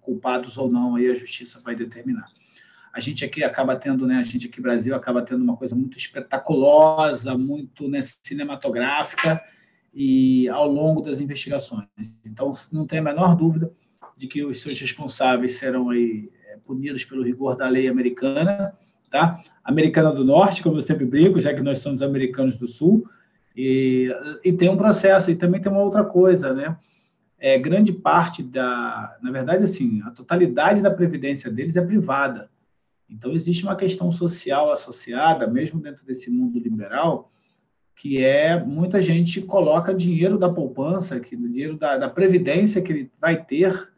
culpados 0.00 0.58
ou 0.58 0.70
não, 0.70 0.96
aí 0.96 1.10
a 1.10 1.14
justiça 1.14 1.58
vai 1.64 1.74
determinar. 1.74 2.26
A 2.92 3.00
gente 3.00 3.24
aqui 3.24 3.42
acaba 3.42 3.74
tendo, 3.74 4.06
né, 4.06 4.16
a 4.16 4.22
gente 4.22 4.48
aqui 4.48 4.58
no 4.58 4.64
Brasil 4.64 4.94
acaba 4.94 5.22
tendo 5.22 5.42
uma 5.42 5.56
coisa 5.56 5.74
muito 5.74 5.96
espetaculosa, 5.96 7.38
muito 7.38 7.88
né, 7.88 8.00
cinematográfica 8.22 9.42
e 9.94 10.46
ao 10.50 10.70
longo 10.70 11.00
das 11.00 11.20
investigações. 11.20 11.88
Então, 12.24 12.52
não 12.70 12.86
tem 12.86 12.98
a 12.98 13.02
menor 13.02 13.34
dúvida 13.34 13.72
de 14.14 14.26
que 14.26 14.44
os 14.44 14.60
seus 14.60 14.78
responsáveis 14.78 15.52
serão 15.52 15.88
aí, 15.88 16.30
é, 16.48 16.58
punidos 16.58 17.02
pelo 17.02 17.22
rigor 17.22 17.56
da 17.56 17.66
lei 17.66 17.88
americana, 17.88 18.76
tá? 19.12 19.42
Americana 19.62 20.10
do 20.10 20.24
Norte, 20.24 20.62
como 20.62 20.78
eu 20.78 20.80
sempre 20.80 21.04
brinco, 21.04 21.40
já 21.40 21.54
que 21.54 21.60
nós 21.60 21.78
somos 21.78 22.00
americanos 22.00 22.56
do 22.56 22.66
Sul, 22.66 23.06
e, 23.54 24.10
e 24.42 24.52
tem 24.52 24.70
um 24.70 24.76
processo, 24.76 25.30
e 25.30 25.36
também 25.36 25.60
tem 25.60 25.70
uma 25.70 25.82
outra 25.82 26.02
coisa, 26.02 26.54
né? 26.54 26.76
É, 27.38 27.58
grande 27.58 27.92
parte 27.92 28.42
da, 28.42 29.16
na 29.20 29.30
verdade, 29.30 29.64
assim, 29.64 30.00
a 30.04 30.10
totalidade 30.10 30.80
da 30.80 30.90
previdência 30.90 31.50
deles 31.50 31.76
é 31.76 31.84
privada. 31.84 32.50
Então, 33.10 33.32
existe 33.32 33.64
uma 33.64 33.76
questão 33.76 34.10
social 34.10 34.72
associada, 34.72 35.46
mesmo 35.46 35.78
dentro 35.78 36.06
desse 36.06 36.30
mundo 36.30 36.58
liberal, 36.58 37.30
que 37.94 38.24
é 38.24 38.58
muita 38.64 39.02
gente 39.02 39.42
coloca 39.42 39.94
dinheiro 39.94 40.38
da 40.38 40.48
poupança, 40.48 41.20
que 41.20 41.36
dinheiro 41.36 41.76
da, 41.76 41.98
da 41.98 42.08
previdência 42.08 42.80
que 42.80 42.92
ele 42.92 43.12
vai 43.20 43.44
ter 43.44 43.90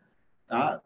tá? 0.48 0.82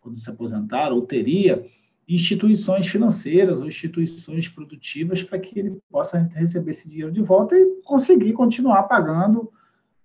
quando 0.00 0.18
se 0.18 0.28
aposentar, 0.28 0.90
ou 0.90 1.02
teria 1.02 1.64
instituições 2.06 2.86
financeiras 2.86 3.60
ou 3.60 3.66
instituições 3.66 4.48
produtivas 4.48 5.22
para 5.22 5.38
que 5.38 5.58
ele 5.58 5.78
possa 5.90 6.18
receber 6.34 6.70
esse 6.70 6.88
dinheiro 6.88 7.12
de 7.12 7.22
volta 7.22 7.56
e 7.56 7.80
conseguir 7.84 8.32
continuar 8.32 8.84
pagando 8.84 9.50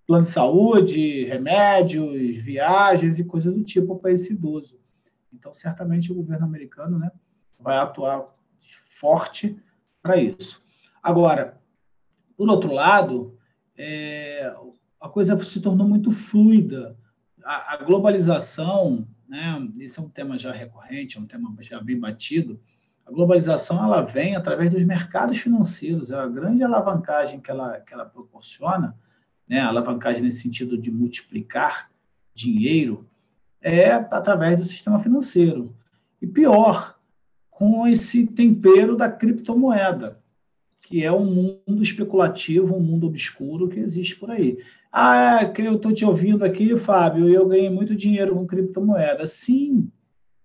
plano 0.07 0.23
de 0.23 0.31
saúde, 0.31 1.25
remédios, 1.25 2.37
viagens 2.37 3.19
e 3.19 3.23
coisas 3.23 3.53
do 3.53 3.63
tipo 3.63 3.95
para 3.97 4.11
esse 4.11 4.33
idoso. 4.33 4.79
Então, 5.31 5.53
certamente 5.53 6.11
o 6.11 6.15
governo 6.15 6.45
americano 6.45 6.97
né, 6.97 7.11
vai 7.59 7.77
atuar 7.77 8.25
forte 8.99 9.61
para 10.01 10.17
isso. 10.17 10.61
Agora, 11.03 11.61
por 12.35 12.49
outro 12.49 12.73
lado, 12.73 13.37
é, 13.77 14.51
a 14.99 15.07
coisa 15.07 15.39
se 15.43 15.61
tornou 15.61 15.87
muito 15.87 16.09
fluida 16.09 16.97
a, 17.43 17.73
a 17.73 17.77
globalização, 17.77 19.07
né, 19.29 19.69
isso 19.77 20.01
é 20.01 20.03
um 20.03 20.09
tema 20.09 20.37
já 20.37 20.51
recorrente, 20.51 21.17
é 21.17 21.21
um 21.21 21.25
tema 21.25 21.55
já 21.61 21.79
bem 21.79 21.99
batido, 21.99 22.59
a 23.05 23.11
globalização 23.11 23.83
ela 23.83 24.01
vem 24.01 24.35
através 24.35 24.71
dos 24.71 24.83
mercados 24.83 25.37
financeiros, 25.37 26.11
é 26.11 26.15
a 26.15 26.27
grande 26.27 26.63
alavancagem 26.63 27.39
que 27.39 27.49
ela, 27.49 27.79
que 27.79 27.93
ela 27.93 28.05
proporciona, 28.05 28.97
né, 29.47 29.59
a 29.59 29.67
alavancagem 29.67 30.21
nesse 30.23 30.41
sentido 30.41 30.77
de 30.77 30.91
multiplicar 30.91 31.89
dinheiro, 32.33 33.07
é 33.61 33.91
através 33.91 34.59
do 34.59 34.65
sistema 34.67 34.99
financeiro. 34.99 35.75
E 36.21 36.27
pior, 36.27 36.99
com 37.49 37.87
esse 37.87 38.25
tempero 38.25 38.95
da 38.95 39.09
criptomoeda, 39.09 40.19
que 40.81 41.03
é 41.03 41.11
um 41.11 41.25
mundo 41.25 41.83
especulativo, 41.83 42.75
um 42.75 42.79
mundo 42.79 43.07
obscuro 43.07 43.69
que 43.69 43.79
existe 43.79 44.15
por 44.15 44.31
aí. 44.31 44.57
Ah, 44.91 45.43
é, 45.43 45.53
eu 45.57 45.75
estou 45.75 45.93
te 45.93 46.03
ouvindo 46.03 46.43
aqui, 46.43 46.77
Fábio, 46.77 47.29
eu 47.29 47.47
ganhei 47.47 47.69
muito 47.69 47.95
dinheiro 47.95 48.35
com 48.35 48.47
criptomoeda. 48.47 49.27
Sim, 49.27 49.91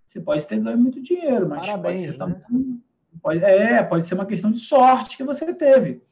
você 0.07 0.21
pode 0.21 0.47
ter 0.47 0.61
ganho 0.61 0.79
muito 0.79 1.01
dinheiro, 1.01 1.49
mas 1.49 1.67
Parabéns, 1.67 2.03
pode 2.07 2.13
ser 2.13 2.19
né? 2.19 2.19
também, 2.19 2.83
pode, 3.23 3.45
é, 3.45 3.83
pode 3.83 4.07
ser 4.07 4.15
uma 4.15 4.27
questão 4.27 4.51
de 4.51 4.61
sorte 4.61 5.17
que 5.17 5.25
você 5.25 5.53
teve, 5.55 6.03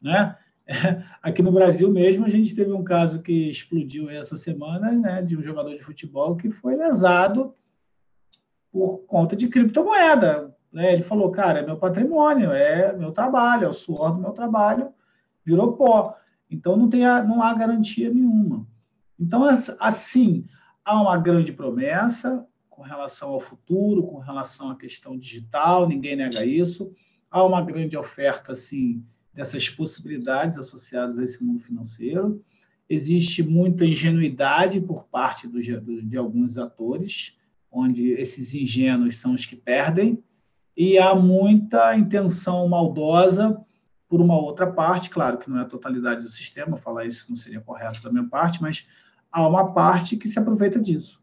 né? 0.00 0.36
aqui 1.22 1.42
no 1.42 1.52
Brasil 1.52 1.90
mesmo, 1.90 2.24
a 2.24 2.28
gente 2.28 2.54
teve 2.54 2.72
um 2.72 2.82
caso 2.82 3.22
que 3.22 3.50
explodiu 3.50 4.10
essa 4.10 4.36
semana, 4.36 4.90
né, 4.90 5.22
de 5.22 5.36
um 5.36 5.42
jogador 5.42 5.70
de 5.70 5.82
futebol 5.82 6.36
que 6.36 6.50
foi 6.50 6.76
lesado 6.76 7.54
por 8.72 8.98
conta 9.06 9.36
de 9.36 9.48
criptomoeda. 9.48 10.54
Né? 10.72 10.92
Ele 10.92 11.02
falou, 11.02 11.30
cara, 11.30 11.60
é 11.60 11.66
meu 11.66 11.76
patrimônio, 11.76 12.50
é 12.52 12.92
meu 12.92 13.12
trabalho, 13.12 13.66
é 13.66 13.68
o 13.68 13.72
suor 13.72 14.14
do 14.14 14.20
meu 14.20 14.32
trabalho, 14.32 14.92
virou 15.44 15.72
pó. 15.72 16.16
Então 16.50 16.76
não, 16.76 16.88
tem 16.88 17.04
a, 17.04 17.22
não 17.22 17.42
há 17.42 17.52
garantia 17.54 18.12
nenhuma. 18.12 18.66
Então, 19.18 19.44
assim, 19.80 20.44
há 20.84 21.00
uma 21.00 21.16
grande 21.16 21.52
promessa 21.52 22.46
com 22.68 22.82
relação 22.82 23.30
ao 23.30 23.40
futuro, 23.40 24.02
com 24.02 24.18
relação 24.18 24.70
à 24.70 24.76
questão 24.76 25.18
digital, 25.18 25.88
ninguém 25.88 26.14
nega 26.14 26.44
isso. 26.44 26.92
Há 27.30 27.42
uma 27.42 27.62
grande 27.62 27.96
oferta, 27.96 28.52
assim, 28.52 29.02
dessas 29.32 29.68
possibilidades 29.68 30.58
associadas 30.58 31.18
a 31.18 31.24
esse 31.24 31.42
mundo 31.42 31.60
financeiro. 31.60 32.44
Existe 32.88 33.42
muita 33.42 33.84
ingenuidade 33.84 34.80
por 34.80 35.04
parte 35.04 35.48
do, 35.48 35.58
de 35.60 36.16
alguns 36.16 36.56
atores, 36.56 37.36
onde 37.70 38.10
esses 38.12 38.54
ingênuos 38.54 39.16
são 39.16 39.34
os 39.34 39.44
que 39.44 39.56
perdem, 39.56 40.22
e 40.76 40.98
há 40.98 41.14
muita 41.14 41.96
intenção 41.96 42.68
maldosa 42.68 43.58
por 44.08 44.20
uma 44.20 44.38
outra 44.38 44.66
parte, 44.66 45.10
claro 45.10 45.38
que 45.38 45.50
não 45.50 45.58
é 45.58 45.62
a 45.62 45.66
totalidade 45.66 46.22
do 46.22 46.28
sistema, 46.28 46.76
falar 46.76 47.04
isso 47.04 47.26
não 47.28 47.36
seria 47.36 47.60
correto 47.60 48.02
da 48.02 48.10
minha 48.10 48.24
parte, 48.24 48.62
mas 48.62 48.86
há 49.30 49.46
uma 49.46 49.72
parte 49.72 50.16
que 50.16 50.28
se 50.28 50.38
aproveita 50.38 50.80
disso. 50.80 51.20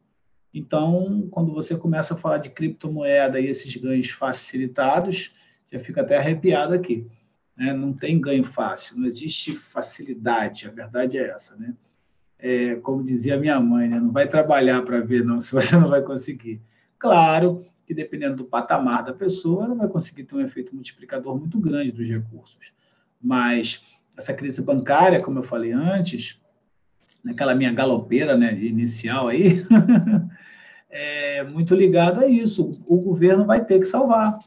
Então, 0.54 1.28
quando 1.32 1.54
você 1.54 1.76
começa 1.76 2.14
a 2.14 2.18
falar 2.18 2.38
de 2.38 2.50
criptomoeda 2.50 3.40
e 3.40 3.48
esses 3.48 3.76
ganhos 3.76 4.10
facilitados, 4.10 5.34
já 5.72 5.80
fica 5.80 6.02
até 6.02 6.18
arrepiado 6.18 6.74
aqui. 6.74 7.08
Né? 7.58 7.74
Não 7.74 7.94
tem 7.94 8.20
ganho 8.20 8.44
fácil, 8.44 8.98
não 8.98 9.08
existe 9.08 9.56
facilidade, 9.56 10.68
a 10.68 10.72
verdade 10.72 11.18
é 11.18 11.30
essa. 11.30 11.56
Né? 11.56 11.74
É, 12.38 12.76
como 12.76 13.04
dizia 13.04 13.38
minha 13.38 13.60
mãe, 13.60 13.88
né? 13.88 14.00
não 14.00 14.12
vai 14.12 14.28
trabalhar 14.28 14.84
para 14.84 15.00
ver 15.00 15.24
não, 15.24 15.40
se 15.42 15.52
você 15.52 15.76
não 15.76 15.88
vai 15.88 16.02
conseguir. 16.02 16.62
Claro 17.00 17.66
que 17.86 17.94
dependendo 17.94 18.38
do 18.38 18.46
patamar 18.46 19.04
da 19.04 19.14
pessoa, 19.14 19.66
ela 19.66 19.76
vai 19.76 19.88
conseguir 19.88 20.24
ter 20.24 20.36
um 20.36 20.42
efeito 20.42 20.74
multiplicador 20.74 21.38
muito 21.38 21.60
grande 21.60 21.92
dos 21.92 22.08
recursos. 22.08 22.74
Mas 23.22 23.84
essa 24.18 24.34
crise 24.34 24.62
bancária, 24.62 25.22
como 25.22 25.40
eu 25.40 25.44
falei 25.44 25.72
antes, 25.72 26.42
naquela 27.24 27.56
minha 27.56 27.74
galopeira 27.74 28.38
né, 28.38 28.54
inicial 28.64 29.28
aí, 29.28 29.66
é 30.90 31.44
muito 31.44 31.76
ligado 31.76 32.22
a 32.22 32.28
isso. 32.28 32.72
O 32.88 32.98
governo 32.98 33.46
vai 33.46 33.64
ter 33.64 33.80
que 33.80 33.86
salvar. 33.86 34.38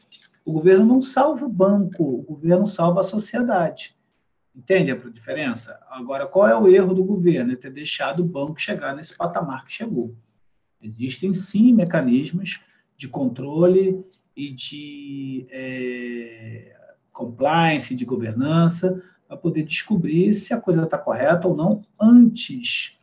O 0.45 0.53
governo 0.53 0.85
não 0.85 1.01
salva 1.01 1.45
o 1.45 1.49
banco, 1.49 2.03
o 2.03 2.23
governo 2.23 2.65
salva 2.65 3.01
a 3.01 3.03
sociedade. 3.03 3.95
Entende 4.55 4.91
a 4.91 4.95
diferença? 4.95 5.79
Agora, 5.89 6.25
qual 6.25 6.47
é 6.47 6.55
o 6.57 6.67
erro 6.67 6.93
do 6.93 7.03
governo? 7.03 7.51
É 7.51 7.55
ter 7.55 7.69
deixado 7.69 8.21
o 8.23 8.27
banco 8.27 8.59
chegar 8.59 8.95
nesse 8.95 9.15
patamar 9.15 9.65
que 9.65 9.73
chegou. 9.73 10.15
Existem, 10.81 11.33
sim, 11.33 11.73
mecanismos 11.73 12.59
de 12.97 13.07
controle 13.07 14.03
e 14.35 14.51
de 14.51 15.47
é, 15.51 16.75
compliance, 17.11 17.95
de 17.95 18.05
governança, 18.05 19.01
para 19.27 19.37
poder 19.37 19.63
descobrir 19.63 20.33
se 20.33 20.53
a 20.53 20.59
coisa 20.59 20.81
está 20.81 20.97
correta 20.97 21.47
ou 21.47 21.55
não 21.55 21.83
antes. 21.99 22.97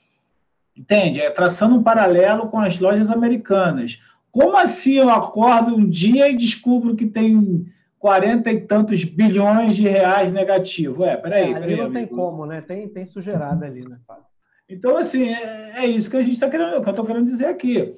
Entende? 0.77 1.21
É 1.21 1.31
traçando 1.31 1.77
um 1.77 1.83
paralelo 1.83 2.49
com 2.49 2.59
as 2.59 2.79
lojas 2.79 3.11
americanas. 3.11 4.01
Como 4.33 4.57
assim 4.57 4.95
eu 4.95 5.09
acordo 5.09 5.77
um 5.77 5.89
dia 5.89 6.29
e 6.29 6.35
descubro 6.35 6.97
que 6.97 7.07
tem 7.07 7.67
quarenta 7.99 8.51
e 8.51 8.61
tantos 8.61 9.05
bilhões 9.05 9.77
de 9.77 9.83
reais 9.83 10.33
negativo? 10.33 11.05
É, 11.05 11.17
peraí. 11.17 11.53
É, 11.53 11.55
peraí 11.55 11.77
não 11.77 11.85
amigo. 11.87 11.93
tem 11.93 12.07
como, 12.07 12.45
né? 12.45 12.61
Tem, 12.61 12.89
tem 12.89 13.07
sujeirada 13.07 13.65
ali, 13.65 13.89
né, 13.89 13.99
Fábio? 14.07 14.25
Então, 14.69 14.97
assim, 14.97 15.29
é, 15.29 15.75
é 15.77 15.87
isso 15.87 16.11
que 16.11 16.17
a 16.17 16.23
gente 16.23 16.33
está 16.33 16.51
querendo, 16.51 16.81
que 16.81 16.89
eu 16.89 16.91
estou 16.91 17.05
querendo 17.05 17.27
dizer 17.27 17.47
aqui. 17.47 17.95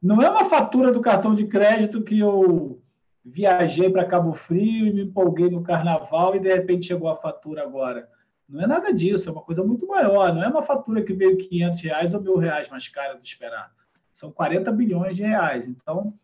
Não 0.00 0.22
é 0.22 0.30
uma 0.30 0.44
fatura 0.44 0.92
do 0.92 1.00
cartão 1.00 1.34
de 1.34 1.46
crédito 1.46 2.02
que 2.02 2.18
eu 2.18 2.80
viajei 3.24 3.90
para 3.90 4.06
Cabo 4.06 4.32
Frio 4.32 4.86
e 4.86 4.92
me 4.92 5.02
empolguei 5.02 5.50
no 5.50 5.62
carnaval 5.62 6.34
e 6.34 6.40
de 6.40 6.52
repente 6.52 6.86
chegou 6.86 7.08
a 7.08 7.16
fatura 7.16 7.62
agora. 7.62 8.08
Não 8.48 8.62
é 8.62 8.66
nada 8.66 8.92
disso, 8.92 9.28
é 9.28 9.32
uma 9.32 9.42
coisa 9.42 9.62
muito 9.62 9.86
maior. 9.86 10.32
Não 10.32 10.42
é 10.42 10.48
uma 10.48 10.62
fatura 10.62 11.02
que 11.02 11.12
veio 11.12 11.36
500 11.36 11.82
reais 11.82 12.14
ou 12.14 12.20
mil 12.20 12.36
reais 12.36 12.68
mais 12.68 12.88
cara 12.88 13.14
do 13.14 13.22
esperado. 13.22 13.72
São 14.12 14.32
40 14.32 14.72
bilhões 14.72 15.16
de 15.16 15.22
reais. 15.22 15.66
Então, 15.66 16.14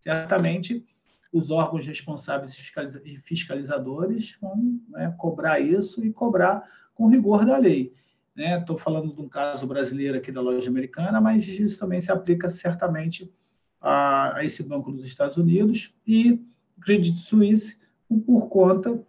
certamente, 0.00 0.86
os 1.32 1.50
órgãos 1.50 1.84
responsáveis 1.84 2.56
e 3.04 3.18
fiscalizadores 3.18 4.36
vão 4.40 4.80
né, 4.90 5.12
cobrar 5.18 5.58
isso 5.58 6.04
e 6.04 6.12
cobrar 6.12 6.62
com 6.94 7.08
rigor 7.08 7.44
da 7.44 7.56
lei. 7.56 7.92
Estou 8.36 8.76
né? 8.76 8.82
falando 8.82 9.14
de 9.14 9.22
um 9.22 9.28
caso 9.28 9.66
brasileiro 9.66 10.18
aqui 10.18 10.32
da 10.32 10.40
loja 10.40 10.68
americana, 10.68 11.20
mas 11.20 11.46
isso 11.46 11.78
também 11.78 12.00
se 12.00 12.10
aplica 12.10 12.48
certamente 12.48 13.32
a, 13.80 14.38
a 14.38 14.44
esse 14.44 14.62
banco 14.62 14.90
dos 14.90 15.04
Estados 15.04 15.36
Unidos 15.36 15.94
e 16.06 16.40
Credit 16.80 17.18
Suisse 17.18 17.78
por 18.26 18.48
conta 18.48 19.00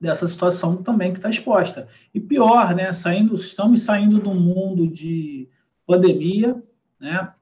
dessa 0.00 0.26
situação 0.26 0.82
também 0.82 1.12
que 1.12 1.18
está 1.18 1.28
exposta. 1.28 1.88
E 2.14 2.20
pior, 2.20 2.74
né? 2.74 2.92
Saindo, 2.92 3.34
estamos 3.34 3.82
saindo 3.82 4.28
um 4.28 4.38
mundo 4.38 4.88
de 4.88 5.48
pandemia, 5.86 6.62
né? 6.98 7.32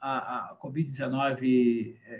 A, 0.00 0.50
a 0.50 0.56
Covid-19, 0.56 1.96
é, 2.04 2.14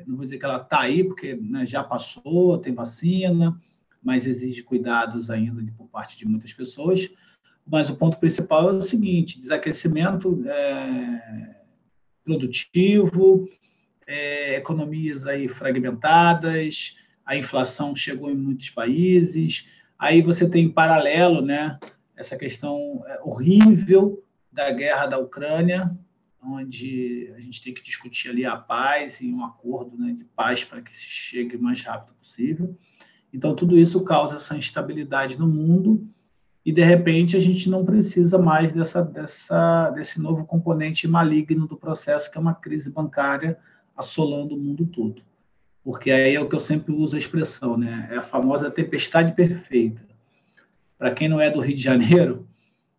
é, 0.00 0.04
não 0.06 0.16
vou 0.16 0.24
dizer 0.24 0.38
que 0.38 0.44
ela 0.44 0.58
está 0.58 0.80
aí, 0.80 1.02
porque 1.02 1.34
né, 1.34 1.66
já 1.66 1.82
passou, 1.82 2.58
tem 2.58 2.72
vacina, 2.72 3.60
mas 4.00 4.26
exige 4.26 4.62
cuidados 4.62 5.28
ainda 5.28 5.64
por 5.76 5.88
parte 5.88 6.16
de 6.16 6.26
muitas 6.26 6.52
pessoas. 6.52 7.10
Mas 7.66 7.90
o 7.90 7.96
ponto 7.96 8.18
principal 8.18 8.70
é 8.70 8.72
o 8.72 8.82
seguinte: 8.82 9.38
desaquecimento 9.38 10.42
é, 10.46 11.56
produtivo, 12.24 13.48
é, 14.06 14.56
economias 14.56 15.26
aí 15.26 15.48
fragmentadas, 15.48 16.96
a 17.24 17.36
inflação 17.36 17.94
chegou 17.94 18.30
em 18.30 18.36
muitos 18.36 18.70
países. 18.70 19.64
Aí 19.98 20.20
você 20.20 20.48
tem 20.48 20.64
em 20.64 20.72
paralelo, 20.72 21.40
né, 21.40 21.78
essa 22.16 22.36
questão 22.36 23.02
é, 23.06 23.20
horrível 23.22 24.22
da 24.50 24.70
guerra 24.70 25.06
da 25.06 25.18
Ucrânia, 25.18 25.96
onde 26.44 27.32
a 27.36 27.40
gente 27.40 27.62
tem 27.62 27.72
que 27.72 27.82
discutir 27.82 28.28
ali 28.28 28.44
a 28.44 28.56
paz 28.56 29.20
e 29.20 29.32
um 29.32 29.44
acordo 29.44 29.96
né, 29.96 30.12
de 30.12 30.24
paz 30.24 30.64
para 30.64 30.82
que 30.82 30.94
se 30.94 31.06
chegue 31.06 31.56
o 31.56 31.62
mais 31.62 31.80
rápido 31.82 32.14
possível. 32.16 32.76
Então, 33.32 33.54
tudo 33.54 33.78
isso 33.78 34.04
causa 34.04 34.36
essa 34.36 34.56
instabilidade 34.56 35.38
no 35.38 35.46
mundo 35.46 36.06
e 36.64 36.72
de 36.72 36.82
repente 36.82 37.36
a 37.36 37.40
gente 37.40 37.68
não 37.68 37.84
precisa 37.84 38.38
mais 38.38 38.72
dessa, 38.72 39.02
dessa, 39.02 39.90
desse 39.90 40.20
novo 40.20 40.44
componente 40.44 41.08
maligno 41.08 41.66
do 41.66 41.76
processo, 41.76 42.30
que 42.30 42.38
é 42.38 42.40
uma 42.40 42.54
crise 42.54 42.90
bancária 42.90 43.58
assolando 43.96 44.54
o 44.54 44.58
mundo 44.58 44.86
todo. 44.86 45.22
Porque 45.82 46.10
aí 46.10 46.34
é 46.36 46.40
o 46.40 46.48
que 46.48 46.54
eu 46.54 46.60
sempre 46.60 46.92
uso 46.92 47.16
a 47.16 47.18
expressão, 47.18 47.76
né? 47.76 48.08
É 48.12 48.16
a 48.18 48.22
famosa 48.22 48.70
tempestade 48.70 49.32
perfeita. 49.32 50.00
Para 50.96 51.10
quem 51.10 51.28
não 51.28 51.40
é 51.40 51.50
do 51.50 51.60
Rio 51.60 51.74
de 51.74 51.82
Janeiro, 51.82 52.46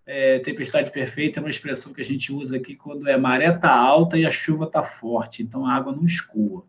é, 0.05 0.39
tempestade 0.39 0.91
perfeita 0.91 1.39
é 1.39 1.41
uma 1.41 1.49
expressão 1.49 1.93
que 1.93 2.01
a 2.01 2.05
gente 2.05 2.33
usa 2.33 2.57
aqui 2.57 2.75
quando 2.75 3.07
é 3.07 3.17
maré 3.17 3.49
tá 3.53 3.73
alta 3.73 4.17
e 4.17 4.25
a 4.25 4.31
chuva 4.31 4.67
tá 4.67 4.83
forte, 4.83 5.41
então 5.41 5.65
a 5.65 5.73
água 5.73 5.95
não 5.95 6.03
escoa. 6.03 6.65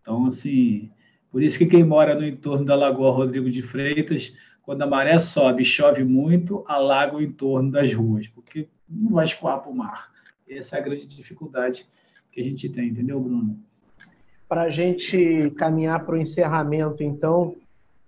Então, 0.00 0.24
assim, 0.24 0.90
por 1.30 1.42
isso 1.42 1.58
que 1.58 1.66
quem 1.66 1.84
mora 1.84 2.14
no 2.14 2.26
entorno 2.26 2.64
da 2.64 2.74
Lagoa 2.74 3.10
Rodrigo 3.10 3.50
de 3.50 3.60
Freitas 3.60 4.32
quando 4.66 4.82
a 4.82 4.86
maré 4.86 5.16
sobe 5.20 5.62
e 5.62 5.64
chove 5.64 6.02
muito, 6.02 6.64
alaga 6.66 7.16
o 7.16 7.22
entorno 7.22 7.70
das 7.70 7.94
ruas, 7.94 8.26
porque 8.26 8.68
não 8.88 9.12
vai 9.12 9.24
escoar 9.24 9.60
para 9.60 9.70
o 9.70 9.74
mar. 9.74 10.10
Essa 10.48 10.76
é 10.76 10.80
a 10.80 10.82
grande 10.82 11.06
dificuldade 11.06 11.86
que 12.32 12.40
a 12.40 12.44
gente 12.44 12.68
tem, 12.68 12.88
entendeu, 12.88 13.20
Bruno? 13.20 13.56
Para 14.48 14.62
a 14.62 14.70
gente 14.70 15.52
caminhar 15.56 16.04
para 16.04 16.16
o 16.16 16.18
encerramento, 16.18 17.04
então, 17.04 17.54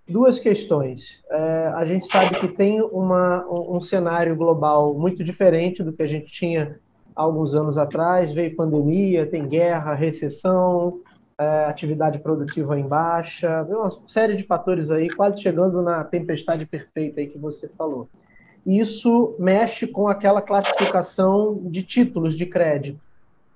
duas 0.09 0.41
questões. 0.41 1.21
É, 1.31 1.73
a 1.77 1.85
gente 1.85 2.09
sabe 2.11 2.39
que 2.41 2.49
tem 2.49 2.83
uma, 2.83 3.47
um 3.49 3.81
cenário 3.81 4.35
global 4.35 4.95
muito 4.99 5.23
diferente 5.23 5.83
do 5.83 5.93
que 5.93 6.03
a 6.03 6.09
gente 6.09 6.27
tinha 6.27 6.81
alguns 7.15 7.55
anos 7.55 7.79
atrás. 7.79 8.33
Veio 8.33 8.57
pandemia, 8.57 9.27
tem 9.27 9.47
guerra, 9.47 9.95
recessão, 9.95 11.01
é, 11.39 11.65
atividade 11.67 12.19
produtiva 12.19 12.79
em 12.79 12.87
baixa, 12.87 13.63
uma 13.63 13.93
série 14.09 14.37
de 14.37 14.43
fatores 14.43 14.91
aí, 14.91 15.09
quase 15.09 15.41
chegando 15.41 15.81
na 15.83 16.03
tempestade 16.03 16.67
perfeita 16.67 17.21
aí 17.21 17.29
que 17.29 17.39
você 17.39 17.69
falou. 17.69 18.09
Isso 18.67 19.37
mexe 19.39 19.87
com 19.87 20.09
aquela 20.09 20.43
classificação 20.43 21.59
de 21.65 21.83
títulos 21.83 22.37
de 22.37 22.45
crédito. 22.45 23.01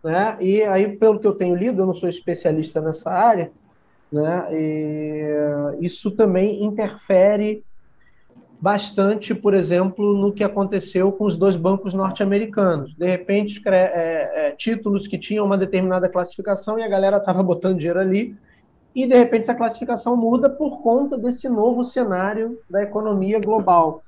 Né? 0.02 0.36
E 0.40 0.62
aí, 0.62 0.96
pelo 0.96 1.18
que 1.18 1.26
eu 1.26 1.34
tenho 1.34 1.54
lido, 1.54 1.82
eu 1.82 1.86
não 1.86 1.94
sou 1.94 2.08
especialista 2.08 2.80
nessa 2.80 3.10
área, 3.10 3.52
né? 4.10 4.46
E 4.50 5.78
isso 5.80 6.10
também 6.10 6.64
interfere 6.64 7.64
bastante, 8.62 9.34
por 9.34 9.54
exemplo, 9.54 10.16
no 10.16 10.32
que 10.32 10.44
aconteceu 10.44 11.10
com 11.10 11.24
os 11.24 11.34
dois 11.34 11.56
bancos 11.56 11.92
norte-americanos. 11.92 12.94
De 12.94 13.08
repente, 13.08 13.60
é, 13.66 13.70
é, 13.72 14.50
títulos 14.52 15.08
que 15.08 15.18
tinham 15.18 15.44
uma 15.44 15.58
determinada 15.58 16.08
classificação 16.08 16.78
e 16.78 16.84
a 16.84 16.88
galera 16.88 17.16
estava 17.16 17.42
botando 17.42 17.78
dinheiro 17.78 17.98
ali 17.98 18.36
e 18.94 19.04
de 19.04 19.16
repente 19.16 19.42
essa 19.42 19.54
classificação 19.54 20.16
muda 20.16 20.48
por 20.48 20.80
conta 20.80 21.18
desse 21.18 21.48
novo 21.48 21.82
cenário 21.82 22.56
da 22.70 22.80
economia 22.80 23.40
global. 23.40 24.04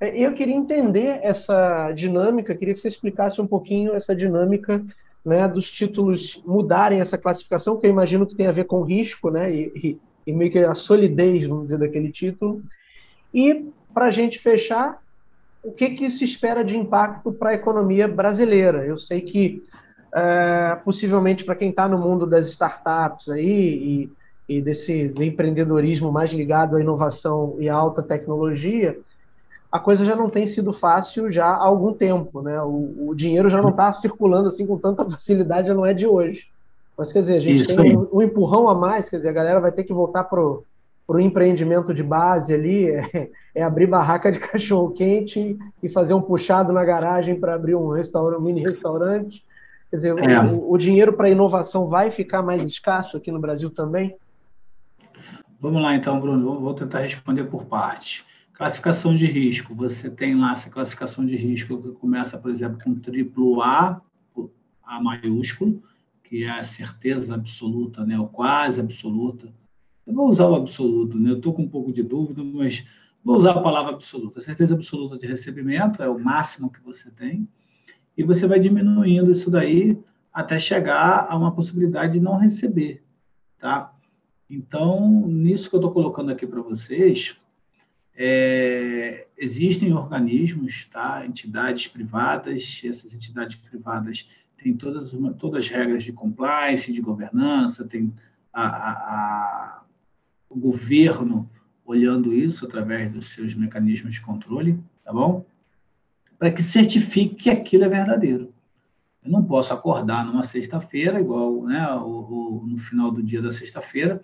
É, 0.00 0.16
eu 0.16 0.32
queria 0.32 0.54
entender 0.54 1.20
essa 1.22 1.92
dinâmica, 1.92 2.54
queria 2.54 2.72
que 2.72 2.80
você 2.80 2.88
explicasse 2.88 3.38
um 3.38 3.46
pouquinho 3.46 3.92
essa 3.92 4.16
dinâmica 4.16 4.82
né, 5.22 5.46
dos 5.46 5.70
títulos 5.70 6.42
mudarem 6.46 7.02
essa 7.02 7.18
classificação, 7.18 7.78
que 7.78 7.86
eu 7.86 7.90
imagino 7.90 8.26
que 8.26 8.34
tem 8.34 8.46
a 8.46 8.52
ver 8.52 8.64
com 8.64 8.80
risco, 8.80 9.30
né, 9.30 9.54
e, 9.54 9.72
e, 9.76 9.98
e 10.26 10.32
meio 10.32 10.50
que 10.50 10.58
a 10.60 10.72
solidez, 10.72 11.46
vamos 11.46 11.64
dizer, 11.64 11.78
daquele 11.78 12.10
título. 12.10 12.62
E, 13.34 13.68
para 13.92 14.06
a 14.06 14.10
gente 14.10 14.38
fechar, 14.38 15.00
o 15.62 15.72
que, 15.72 15.90
que 15.90 16.10
se 16.10 16.24
espera 16.24 16.64
de 16.64 16.76
impacto 16.76 17.32
para 17.32 17.50
a 17.50 17.54
economia 17.54 18.08
brasileira? 18.08 18.84
Eu 18.84 18.98
sei 18.98 19.20
que, 19.20 19.62
é, 20.14 20.76
possivelmente, 20.84 21.44
para 21.44 21.54
quem 21.54 21.70
está 21.70 21.88
no 21.88 21.98
mundo 21.98 22.26
das 22.26 22.48
startups 22.48 23.28
aí 23.28 24.10
e, 24.48 24.56
e 24.56 24.62
desse 24.62 25.12
empreendedorismo 25.18 26.10
mais 26.10 26.32
ligado 26.32 26.76
à 26.76 26.80
inovação 26.80 27.56
e 27.58 27.68
à 27.68 27.74
alta 27.74 28.02
tecnologia, 28.02 28.98
a 29.70 29.78
coisa 29.78 30.04
já 30.04 30.16
não 30.16 30.28
tem 30.28 30.46
sido 30.46 30.72
fácil 30.72 31.30
já 31.30 31.46
há 31.46 31.64
algum 31.64 31.92
tempo, 31.92 32.42
né? 32.42 32.60
O, 32.62 33.10
o 33.10 33.14
dinheiro 33.14 33.48
já 33.48 33.62
não 33.62 33.70
está 33.70 33.92
circulando 33.92 34.48
assim 34.48 34.66
com 34.66 34.78
tanta 34.78 35.04
facilidade, 35.08 35.68
já 35.68 35.74
não 35.74 35.86
é 35.86 35.94
de 35.94 36.06
hoje. 36.06 36.48
Mas 36.96 37.12
quer 37.12 37.20
dizer, 37.20 37.36
a 37.36 37.40
gente 37.40 37.62
Isso 37.62 37.76
tem 37.76 37.96
um, 37.96 38.08
um, 38.12 38.22
empurrão 38.22 38.68
a 38.68 38.74
mais, 38.74 39.08
quer 39.08 39.16
dizer, 39.16 39.28
a 39.28 39.32
galera 39.32 39.60
vai 39.60 39.72
ter 39.72 39.84
que 39.84 39.92
voltar 39.92 40.24
pro 40.24 40.64
para 41.10 41.16
o 41.16 41.20
empreendimento 41.20 41.92
de 41.92 42.04
base 42.04 42.54
ali, 42.54 42.88
é, 42.88 43.28
é 43.52 43.64
abrir 43.64 43.88
barraca 43.88 44.30
de 44.30 44.38
cachorro 44.38 44.92
quente 44.92 45.58
e 45.82 45.88
fazer 45.88 46.14
um 46.14 46.22
puxado 46.22 46.72
na 46.72 46.84
garagem 46.84 47.34
para 47.34 47.52
abrir 47.52 47.74
um 47.74 47.88
restaurante, 47.88 48.38
um 48.38 48.44
mini 48.44 48.62
restaurante. 48.62 49.44
Quer 49.90 49.96
dizer, 49.96 50.18
é. 50.20 50.40
o, 50.40 50.70
o 50.70 50.78
dinheiro 50.78 51.12
para 51.12 51.28
inovação 51.28 51.88
vai 51.88 52.12
ficar 52.12 52.42
mais 52.42 52.62
escasso 52.62 53.16
aqui 53.16 53.32
no 53.32 53.40
Brasil 53.40 53.70
também? 53.70 54.14
Vamos 55.60 55.82
lá 55.82 55.96
então, 55.96 56.20
Bruno, 56.20 56.60
vou 56.60 56.74
tentar 56.74 57.00
responder 57.00 57.42
por 57.42 57.64
parte. 57.64 58.24
Classificação 58.52 59.12
de 59.12 59.26
risco. 59.26 59.74
Você 59.74 60.08
tem 60.08 60.38
lá 60.38 60.52
essa 60.52 60.70
classificação 60.70 61.26
de 61.26 61.34
risco 61.34 61.82
que 61.82 61.90
começa, 61.90 62.38
por 62.38 62.52
exemplo, 62.52 62.78
com 62.84 62.94
triplo 62.94 63.60
A, 63.62 64.00
A 64.84 65.02
maiúsculo, 65.02 65.82
que 66.22 66.44
é 66.44 66.50
a 66.50 66.62
certeza 66.62 67.34
absoluta, 67.34 68.06
né, 68.06 68.16
ou 68.16 68.28
quase 68.28 68.80
absoluta. 68.80 69.52
Eu 70.10 70.14
vou 70.14 70.28
usar 70.28 70.48
o 70.48 70.56
absoluto, 70.56 71.16
né? 71.16 71.30
Eu 71.30 71.36
estou 71.36 71.54
com 71.54 71.62
um 71.62 71.68
pouco 71.68 71.92
de 71.92 72.02
dúvida, 72.02 72.42
mas 72.42 72.84
vou 73.24 73.36
usar 73.36 73.52
a 73.52 73.62
palavra 73.62 73.92
absoluta. 73.92 74.40
A 74.40 74.42
certeza 74.42 74.74
absoluta 74.74 75.16
de 75.16 75.24
recebimento 75.24 76.02
é 76.02 76.08
o 76.08 76.18
máximo 76.18 76.68
que 76.68 76.82
você 76.82 77.12
tem, 77.12 77.48
e 78.16 78.24
você 78.24 78.44
vai 78.44 78.58
diminuindo 78.58 79.30
isso 79.30 79.48
daí 79.52 79.96
até 80.32 80.58
chegar 80.58 81.28
a 81.30 81.36
uma 81.36 81.54
possibilidade 81.54 82.14
de 82.14 82.20
não 82.20 82.36
receber, 82.38 83.04
tá? 83.56 83.94
Então, 84.48 85.28
nisso 85.28 85.70
que 85.70 85.76
eu 85.76 85.80
estou 85.80 85.92
colocando 85.92 86.32
aqui 86.32 86.44
para 86.44 86.60
vocês, 86.60 87.36
é, 88.16 89.28
existem 89.38 89.92
organismos, 89.92 90.88
tá? 90.92 91.24
entidades 91.24 91.86
privadas, 91.86 92.82
essas 92.84 93.14
entidades 93.14 93.54
privadas 93.54 94.28
têm 94.58 94.76
todas, 94.76 95.14
todas 95.38 95.64
as 95.64 95.68
regras 95.68 96.02
de 96.02 96.12
compliance, 96.12 96.92
de 96.92 97.00
governança, 97.00 97.86
tem 97.86 98.12
a, 98.52 98.66
a, 98.66 99.79
o 100.50 100.58
governo 100.58 101.48
olhando 101.86 102.34
isso 102.34 102.66
através 102.66 103.10
dos 103.10 103.30
seus 103.30 103.54
mecanismos 103.54 104.12
de 104.12 104.20
controle, 104.20 104.78
tá 105.04 105.12
bom? 105.12 105.46
Para 106.38 106.50
que 106.50 106.62
certifique 106.62 107.36
que 107.36 107.50
aquilo 107.50 107.84
é 107.84 107.88
verdadeiro. 107.88 108.52
Eu 109.24 109.30
não 109.30 109.44
posso 109.44 109.72
acordar 109.72 110.24
numa 110.24 110.42
sexta-feira, 110.42 111.20
igual 111.20 111.62
né, 111.64 111.88
o, 111.94 112.62
o, 112.62 112.66
no 112.66 112.78
final 112.78 113.10
do 113.10 113.22
dia 113.22 113.40
da 113.40 113.52
sexta-feira, 113.52 114.22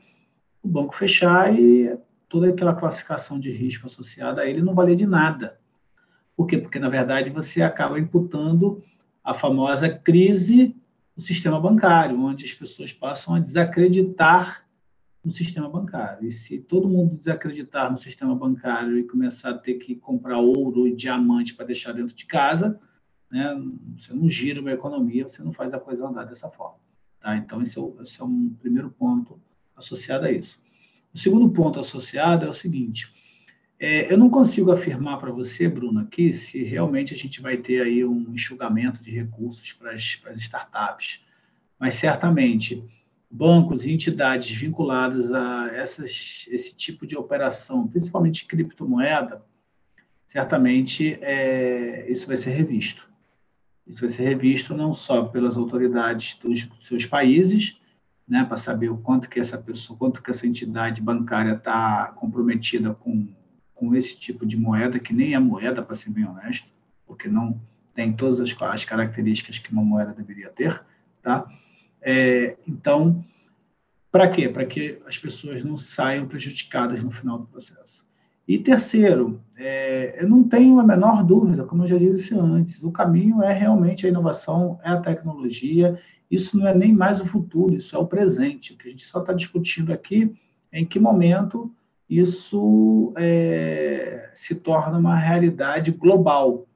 o 0.63 0.69
banco 0.69 0.97
fechar 0.97 1.55
e 1.55 1.97
toda 2.29 2.49
aquela 2.49 2.75
classificação 2.75 3.39
de 3.39 3.51
risco 3.53 3.87
associada 3.87 4.43
a 4.43 4.47
ele 4.49 4.63
não 4.63 4.75
valer 4.75 4.97
de 4.97 5.07
nada. 5.07 5.61
Por 6.37 6.47
quê? 6.47 6.59
Porque, 6.59 6.79
na 6.79 6.89
verdade, 6.89 7.31
você 7.31 7.63
acaba 7.63 7.99
imputando 8.01 8.83
a 9.23 9.33
famosa 9.33 9.89
crise 9.89 10.75
do 11.15 11.23
sistema 11.23 11.61
bancário, 11.61 12.21
onde 12.21 12.45
as 12.45 12.53
pessoas 12.53 12.93
passam 12.93 13.35
a 13.35 13.41
desacreditar 13.41 14.66
no 15.27 15.33
sistema 15.33 15.69
bancário. 15.69 16.29
E 16.29 16.31
se 16.31 16.61
todo 16.61 16.89
mundo 16.89 17.17
desacreditar 17.17 17.91
no 17.91 17.99
sistema 17.99 18.33
bancário 18.33 18.97
e 18.97 19.03
começar 19.03 19.51
a 19.51 19.59
ter 19.59 19.75
que 19.75 19.97
comprar 19.97 20.39
ouro 20.39 20.87
e 20.87 20.95
diamante 20.95 21.53
para 21.53 21.67
deixar 21.67 21.91
dentro 21.91 22.15
de 22.15 22.25
casa, 22.27 22.79
né, 23.29 23.61
você 23.99 24.15
não 24.15 24.29
gira 24.29 24.61
uma 24.61 24.71
economia, 24.71 25.29
você 25.29 25.43
não 25.43 25.53
faz 25.53 25.75
a 25.75 25.81
coisa 25.81 26.07
andar 26.07 26.27
dessa 26.27 26.49
forma. 26.49 26.79
Tá? 27.19 27.37
Então, 27.37 27.61
esse 27.61 27.77
é, 27.77 27.83
o, 27.83 27.97
esse 28.01 28.23
é 28.23 28.25
um 28.25 28.51
primeiro 28.51 28.89
ponto 28.89 29.41
associado 29.75 30.27
a 30.27 30.31
isso. 30.31 30.61
O 31.13 31.19
segundo 31.19 31.51
ponto 31.51 31.81
associado 31.81 32.47
é 32.47 32.49
o 32.49 32.55
seguinte: 32.55 33.13
é, 33.81 34.13
eu 34.13 34.17
não 34.17 34.31
consigo 34.31 34.71
afirmar 34.71 35.19
para 35.19 35.33
você, 35.33 35.69
Bruno, 35.69 35.99
aqui, 35.99 36.33
se 36.33 36.63
realmente 36.63 37.13
a 37.13 37.17
gente 37.17 37.43
vai 37.43 37.57
ter 37.57 37.83
aí 37.83 38.05
um 38.05 38.33
enxugamento 38.33 39.03
de 39.03 39.11
recursos 39.11 39.73
para 39.73 39.93
as, 39.93 40.21
startups, 40.37 41.21
mas 41.81 41.97
certamente 41.97 42.85
bancos 43.37 43.85
e 43.85 43.93
entidades 43.93 44.51
vinculadas 44.51 45.31
a 45.31 45.69
essas, 45.75 46.47
esse 46.51 46.75
tipo 46.75 47.07
de 47.07 47.17
operação, 47.17 47.87
principalmente 47.87 48.47
criptomoeda, 48.47 49.45
certamente 50.27 51.19
é, 51.21 52.11
isso 52.11 52.27
vai 52.27 52.37
ser 52.37 52.51
revisto. 52.51 53.09
Isso 53.87 54.01
vai 54.01 54.09
ser 54.09 54.25
revisto 54.25 54.75
não 54.75 54.93
só 54.95 55.25
pelas 55.25 55.57
autoridades 55.57 56.39
dos 56.43 56.67
seus 56.81 57.05
países, 57.05 57.79
né, 58.27 58.43
para 58.43 58.57
saber 58.57 58.89
o 58.89 58.97
quanto 58.97 59.29
que 59.29 59.39
essa 59.39 59.59
pessoa, 59.59 59.99
quanto 59.99 60.23
que 60.23 60.31
essa 60.31 60.47
entidade 60.47 61.03
bancária 61.03 61.53
está 61.53 62.07
comprometida 62.17 62.95
com, 62.95 63.29
com 63.75 63.95
esse 63.95 64.19
tipo 64.19 64.45
de 64.45 64.57
moeda, 64.57 64.99
que 64.99 65.13
nem 65.13 65.35
é 65.35 65.39
moeda, 65.39 65.83
para 65.83 65.95
ser 65.95 66.11
bem 66.11 66.27
honesto, 66.27 66.67
porque 67.07 67.29
não 67.29 67.61
tem 67.95 68.13
todas 68.13 68.41
as, 68.41 68.57
as 68.61 68.85
características 68.85 69.59
que 69.59 69.71
uma 69.71 69.85
moeda 69.85 70.13
deveria 70.13 70.49
ter, 70.49 70.83
tá? 71.23 71.47
É, 72.09 72.57
então, 72.67 73.25
para 74.13 74.29
quê? 74.29 74.49
Para 74.49 74.65
que 74.65 74.99
as 75.05 75.19
pessoas 75.19 75.65
não 75.65 75.77
saiam 75.77 76.27
prejudicadas 76.27 77.03
no 77.03 77.11
final 77.11 77.39
do 77.39 77.47
processo. 77.47 78.07
E 78.47 78.59
terceiro, 78.59 79.43
é, 79.57 80.23
eu 80.23 80.29
não 80.29 80.45
tenho 80.45 80.79
a 80.79 80.85
menor 80.85 81.25
dúvida, 81.25 81.65
como 81.65 81.83
eu 81.83 81.89
já 81.89 81.99
disse 81.99 82.33
antes, 82.39 82.81
o 82.85 82.93
caminho 82.93 83.43
é 83.43 83.53
realmente 83.53 84.07
a 84.07 84.09
inovação, 84.09 84.79
é 84.85 84.91
a 84.91 85.01
tecnologia 85.01 85.99
isso 86.31 86.59
não 86.59 86.67
é 86.67 86.75
nem 86.75 86.93
mais 86.93 87.21
o 87.21 87.27
futuro, 87.27 87.75
isso 87.75 87.95
é 87.95 87.99
o 87.99 88.07
presente. 88.07 88.73
O 88.73 88.77
que 88.77 88.89
a 88.89 88.91
gente 88.91 89.05
só 89.05 89.21
está 89.21 89.33
discutindo 89.33 89.93
aqui 89.93 90.35
é 90.73 90.81
em 90.81 90.85
que 90.85 90.99
momento 90.99 91.73
isso 92.09 93.13
é, 93.17 94.31
se 94.35 94.55
torna 94.55 94.99
uma 94.99 95.17
realidade 95.17 95.93
global. 95.93 96.67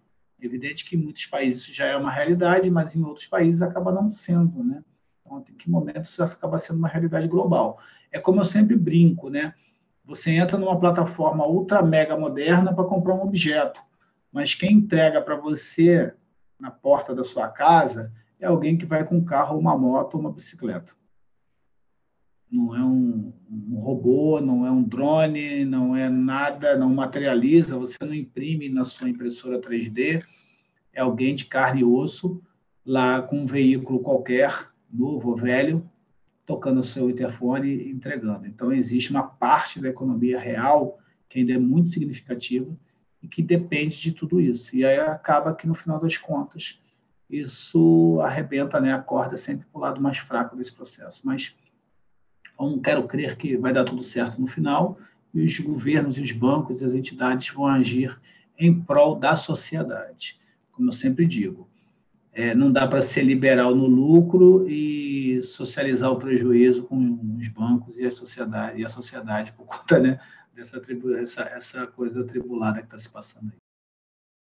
Evidente 0.41 0.85
que 0.85 0.97
em 0.97 0.99
muitos 0.99 1.27
países 1.27 1.63
isso 1.63 1.75
já 1.75 1.87
é 1.87 1.97
uma 1.97 2.11
realidade, 2.11 2.71
mas 2.71 2.95
em 2.95 3.03
outros 3.03 3.27
países 3.27 3.61
acaba 3.61 3.93
não 3.93 4.09
sendo, 4.09 4.63
né? 4.65 4.83
Em 5.39 5.55
que 5.55 5.71
momento 5.71 6.05
isso 6.05 6.23
acaba 6.23 6.59
sendo 6.59 6.79
uma 6.79 6.89
realidade 6.89 7.29
global? 7.29 7.79
É 8.11 8.19
como 8.19 8.41
eu 8.41 8.45
sempre 8.45 8.77
brinco, 8.77 9.31
né? 9.31 9.55
Você 10.05 10.33
entra 10.33 10.59
numa 10.59 10.79
plataforma 10.79 11.47
ultra 11.47 11.83
mega 11.83 12.17
moderna 12.17 12.75
para 12.75 12.85
comprar 12.85 13.15
um 13.15 13.23
objeto, 13.23 13.81
mas 14.33 14.55
quem 14.55 14.73
entrega 14.73 15.23
para 15.23 15.37
você 15.37 16.13
na 16.59 16.71
porta 16.71 17.15
da 17.15 17.23
sua 17.23 17.49
casa 17.49 18.13
é 18.41 18.47
alguém 18.47 18.77
que 18.77 18.87
vai 18.87 19.05
com 19.05 19.17
um 19.17 19.25
carro, 19.25 19.59
uma 19.59 19.77
moto 19.77 20.19
uma 20.19 20.33
bicicleta. 20.33 20.93
Não 22.51 22.75
é 22.75 22.83
um, 22.83 23.33
um, 23.49 23.79
robô, 23.79 24.41
não 24.41 24.67
é 24.67 24.71
um 24.71 24.83
drone, 24.83 25.65
não 25.65 25.95
é 25.95 26.09
nada, 26.09 26.77
não 26.77 26.93
materializa, 26.93 27.79
você 27.79 27.97
não 28.01 28.13
imprime 28.13 28.69
na 28.69 28.85
sua 28.85 29.09
impressora 29.09 29.61
3D. 29.61 30.25
É 30.93 31.01
alguém 31.01 31.37
de 31.37 31.45
carne 31.45 31.83
e 31.83 31.85
osso, 31.85 32.43
lá 32.85 33.23
com 33.23 33.43
um 33.43 33.47
veículo 33.47 34.01
qualquer, 34.01 34.70
novo 34.93 35.31
ou 35.31 35.37
velho, 35.37 35.89
tocando 36.45 36.81
o 36.81 36.85
seu 36.85 37.09
interfone 37.09 37.69
e 37.69 37.91
entregando. 37.91 38.47
Então, 38.47 38.73
existe 38.73 39.11
uma 39.11 39.23
parte 39.23 39.81
da 39.81 39.89
economia 39.89 40.39
real 40.39 40.99
que 41.29 41.39
ainda 41.39 41.53
é 41.53 41.59
muito 41.59 41.91
significativa 41.91 42.77
e 43.23 43.29
que 43.29 43.43
depende 43.43 44.01
de 44.01 44.13
tudo 44.13 44.41
isso. 44.41 44.75
E 44.75 44.85
aí 44.85 44.99
acaba 44.99 45.55
que, 45.55 45.67
no 45.67 45.75
final 45.75 46.01
das 46.01 46.17
contas, 46.17 46.81
isso 47.29 48.21
arrebenta 48.23 48.81
né, 48.81 48.93
a 48.93 48.99
corda 48.99 49.37
sempre 49.37 49.67
para 49.67 49.79
o 49.79 49.83
lado 49.83 50.01
mais 50.01 50.19
fraco 50.19 50.57
desse 50.57 50.73
processo. 50.73 51.23
Mas 51.25 51.55
não 52.59 52.79
quero 52.79 53.07
crer 53.07 53.37
que 53.37 53.57
vai 53.57 53.73
dar 53.73 53.85
tudo 53.85 54.03
certo 54.03 54.41
no 54.41 54.47
final 54.47 54.99
e 55.33 55.43
os 55.43 55.59
governos 55.61 56.19
os 56.19 56.33
bancos 56.33 56.83
e 56.83 56.85
as 56.85 56.95
entidades 56.95 57.49
vão 57.51 57.67
agir 57.67 58.21
em 58.59 58.75
prol 58.83 59.15
da 59.15 59.37
sociedade. 59.37 60.39
Como 60.73 60.89
eu 60.89 60.93
sempre 60.93 61.25
digo, 61.25 61.69
é, 62.33 62.55
não 62.55 62.71
dá 62.71 62.87
para 62.87 63.03
ser 63.03 63.23
liberal 63.23 63.75
no 63.75 63.87
lucro 63.87 64.69
e 64.69 65.43
socializar 65.43 66.11
o 66.11 66.17
prejuízo 66.17 66.85
com 66.85 67.19
os 67.39 67.49
bancos 67.49 67.97
e 67.97 68.05
a 68.05 68.11
sociedade, 68.11 68.81
e 68.81 68.85
a 68.85 68.89
sociedade 68.89 69.53
por 69.53 69.67
conta 69.67 69.99
né, 69.99 70.21
dessa 70.55 70.81
essa, 71.19 71.43
essa 71.43 71.87
coisa 71.87 72.21
atribulada 72.21 72.81
que 72.81 72.87
está 72.87 72.99
se 72.99 73.09
passando 73.09 73.51
aí. 73.53 73.59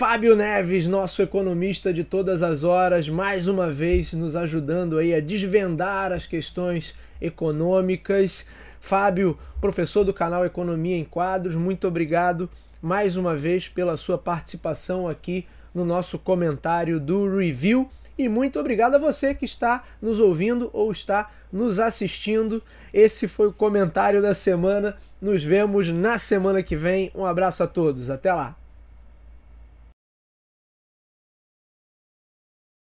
Fábio 0.01 0.35
Neves, 0.35 0.89
nosso 0.89 1.23
economista 1.23 1.93
de 1.93 2.03
todas 2.03 2.43
as 2.43 2.65
horas, 2.65 3.09
mais 3.09 3.47
uma 3.47 3.71
vez 3.71 4.13
nos 4.13 4.35
ajudando 4.35 4.99
aí 4.99 5.15
a 5.15 5.21
desvendar 5.21 6.13
as 6.13 6.27
questões 6.27 6.97
econômicas. 7.21 8.45
Fábio, 8.81 9.39
professor 9.61 10.05
do 10.05 10.13
canal 10.13 10.45
Economia 10.45 10.97
em 10.97 11.05
Quadros, 11.05 11.55
muito 11.55 11.87
obrigado 11.87 12.51
mais 12.83 13.17
uma 13.17 13.35
vez 13.37 13.69
pela 13.69 13.97
sua 13.97 14.19
participação 14.19 15.09
aqui 15.09 15.47
no 15.75 15.85
nosso 15.85 16.19
comentário 16.19 17.01
do 17.01 17.37
review. 17.37 17.89
E 18.17 18.29
muito 18.29 18.61
obrigado 18.61 18.95
a 18.95 18.99
você 18.99 19.35
que 19.35 19.45
está 19.45 19.83
nos 20.01 20.21
ouvindo 20.21 20.71
ou 20.73 20.93
está 20.93 21.31
nos 21.53 21.81
assistindo. 21.81 22.63
Esse 22.93 23.27
foi 23.27 23.49
o 23.49 23.53
comentário 23.53 24.23
da 24.23 24.35
semana. 24.35 24.97
Nos 25.21 25.43
vemos 25.43 25.89
na 25.89 26.17
semana 26.17 26.63
que 26.63 26.77
vem. 26.77 27.11
Um 27.15 27.27
abraço 27.27 27.63
a 27.63 27.67
todos. 27.67 28.11
Até 28.11 28.33
lá. 28.33 28.64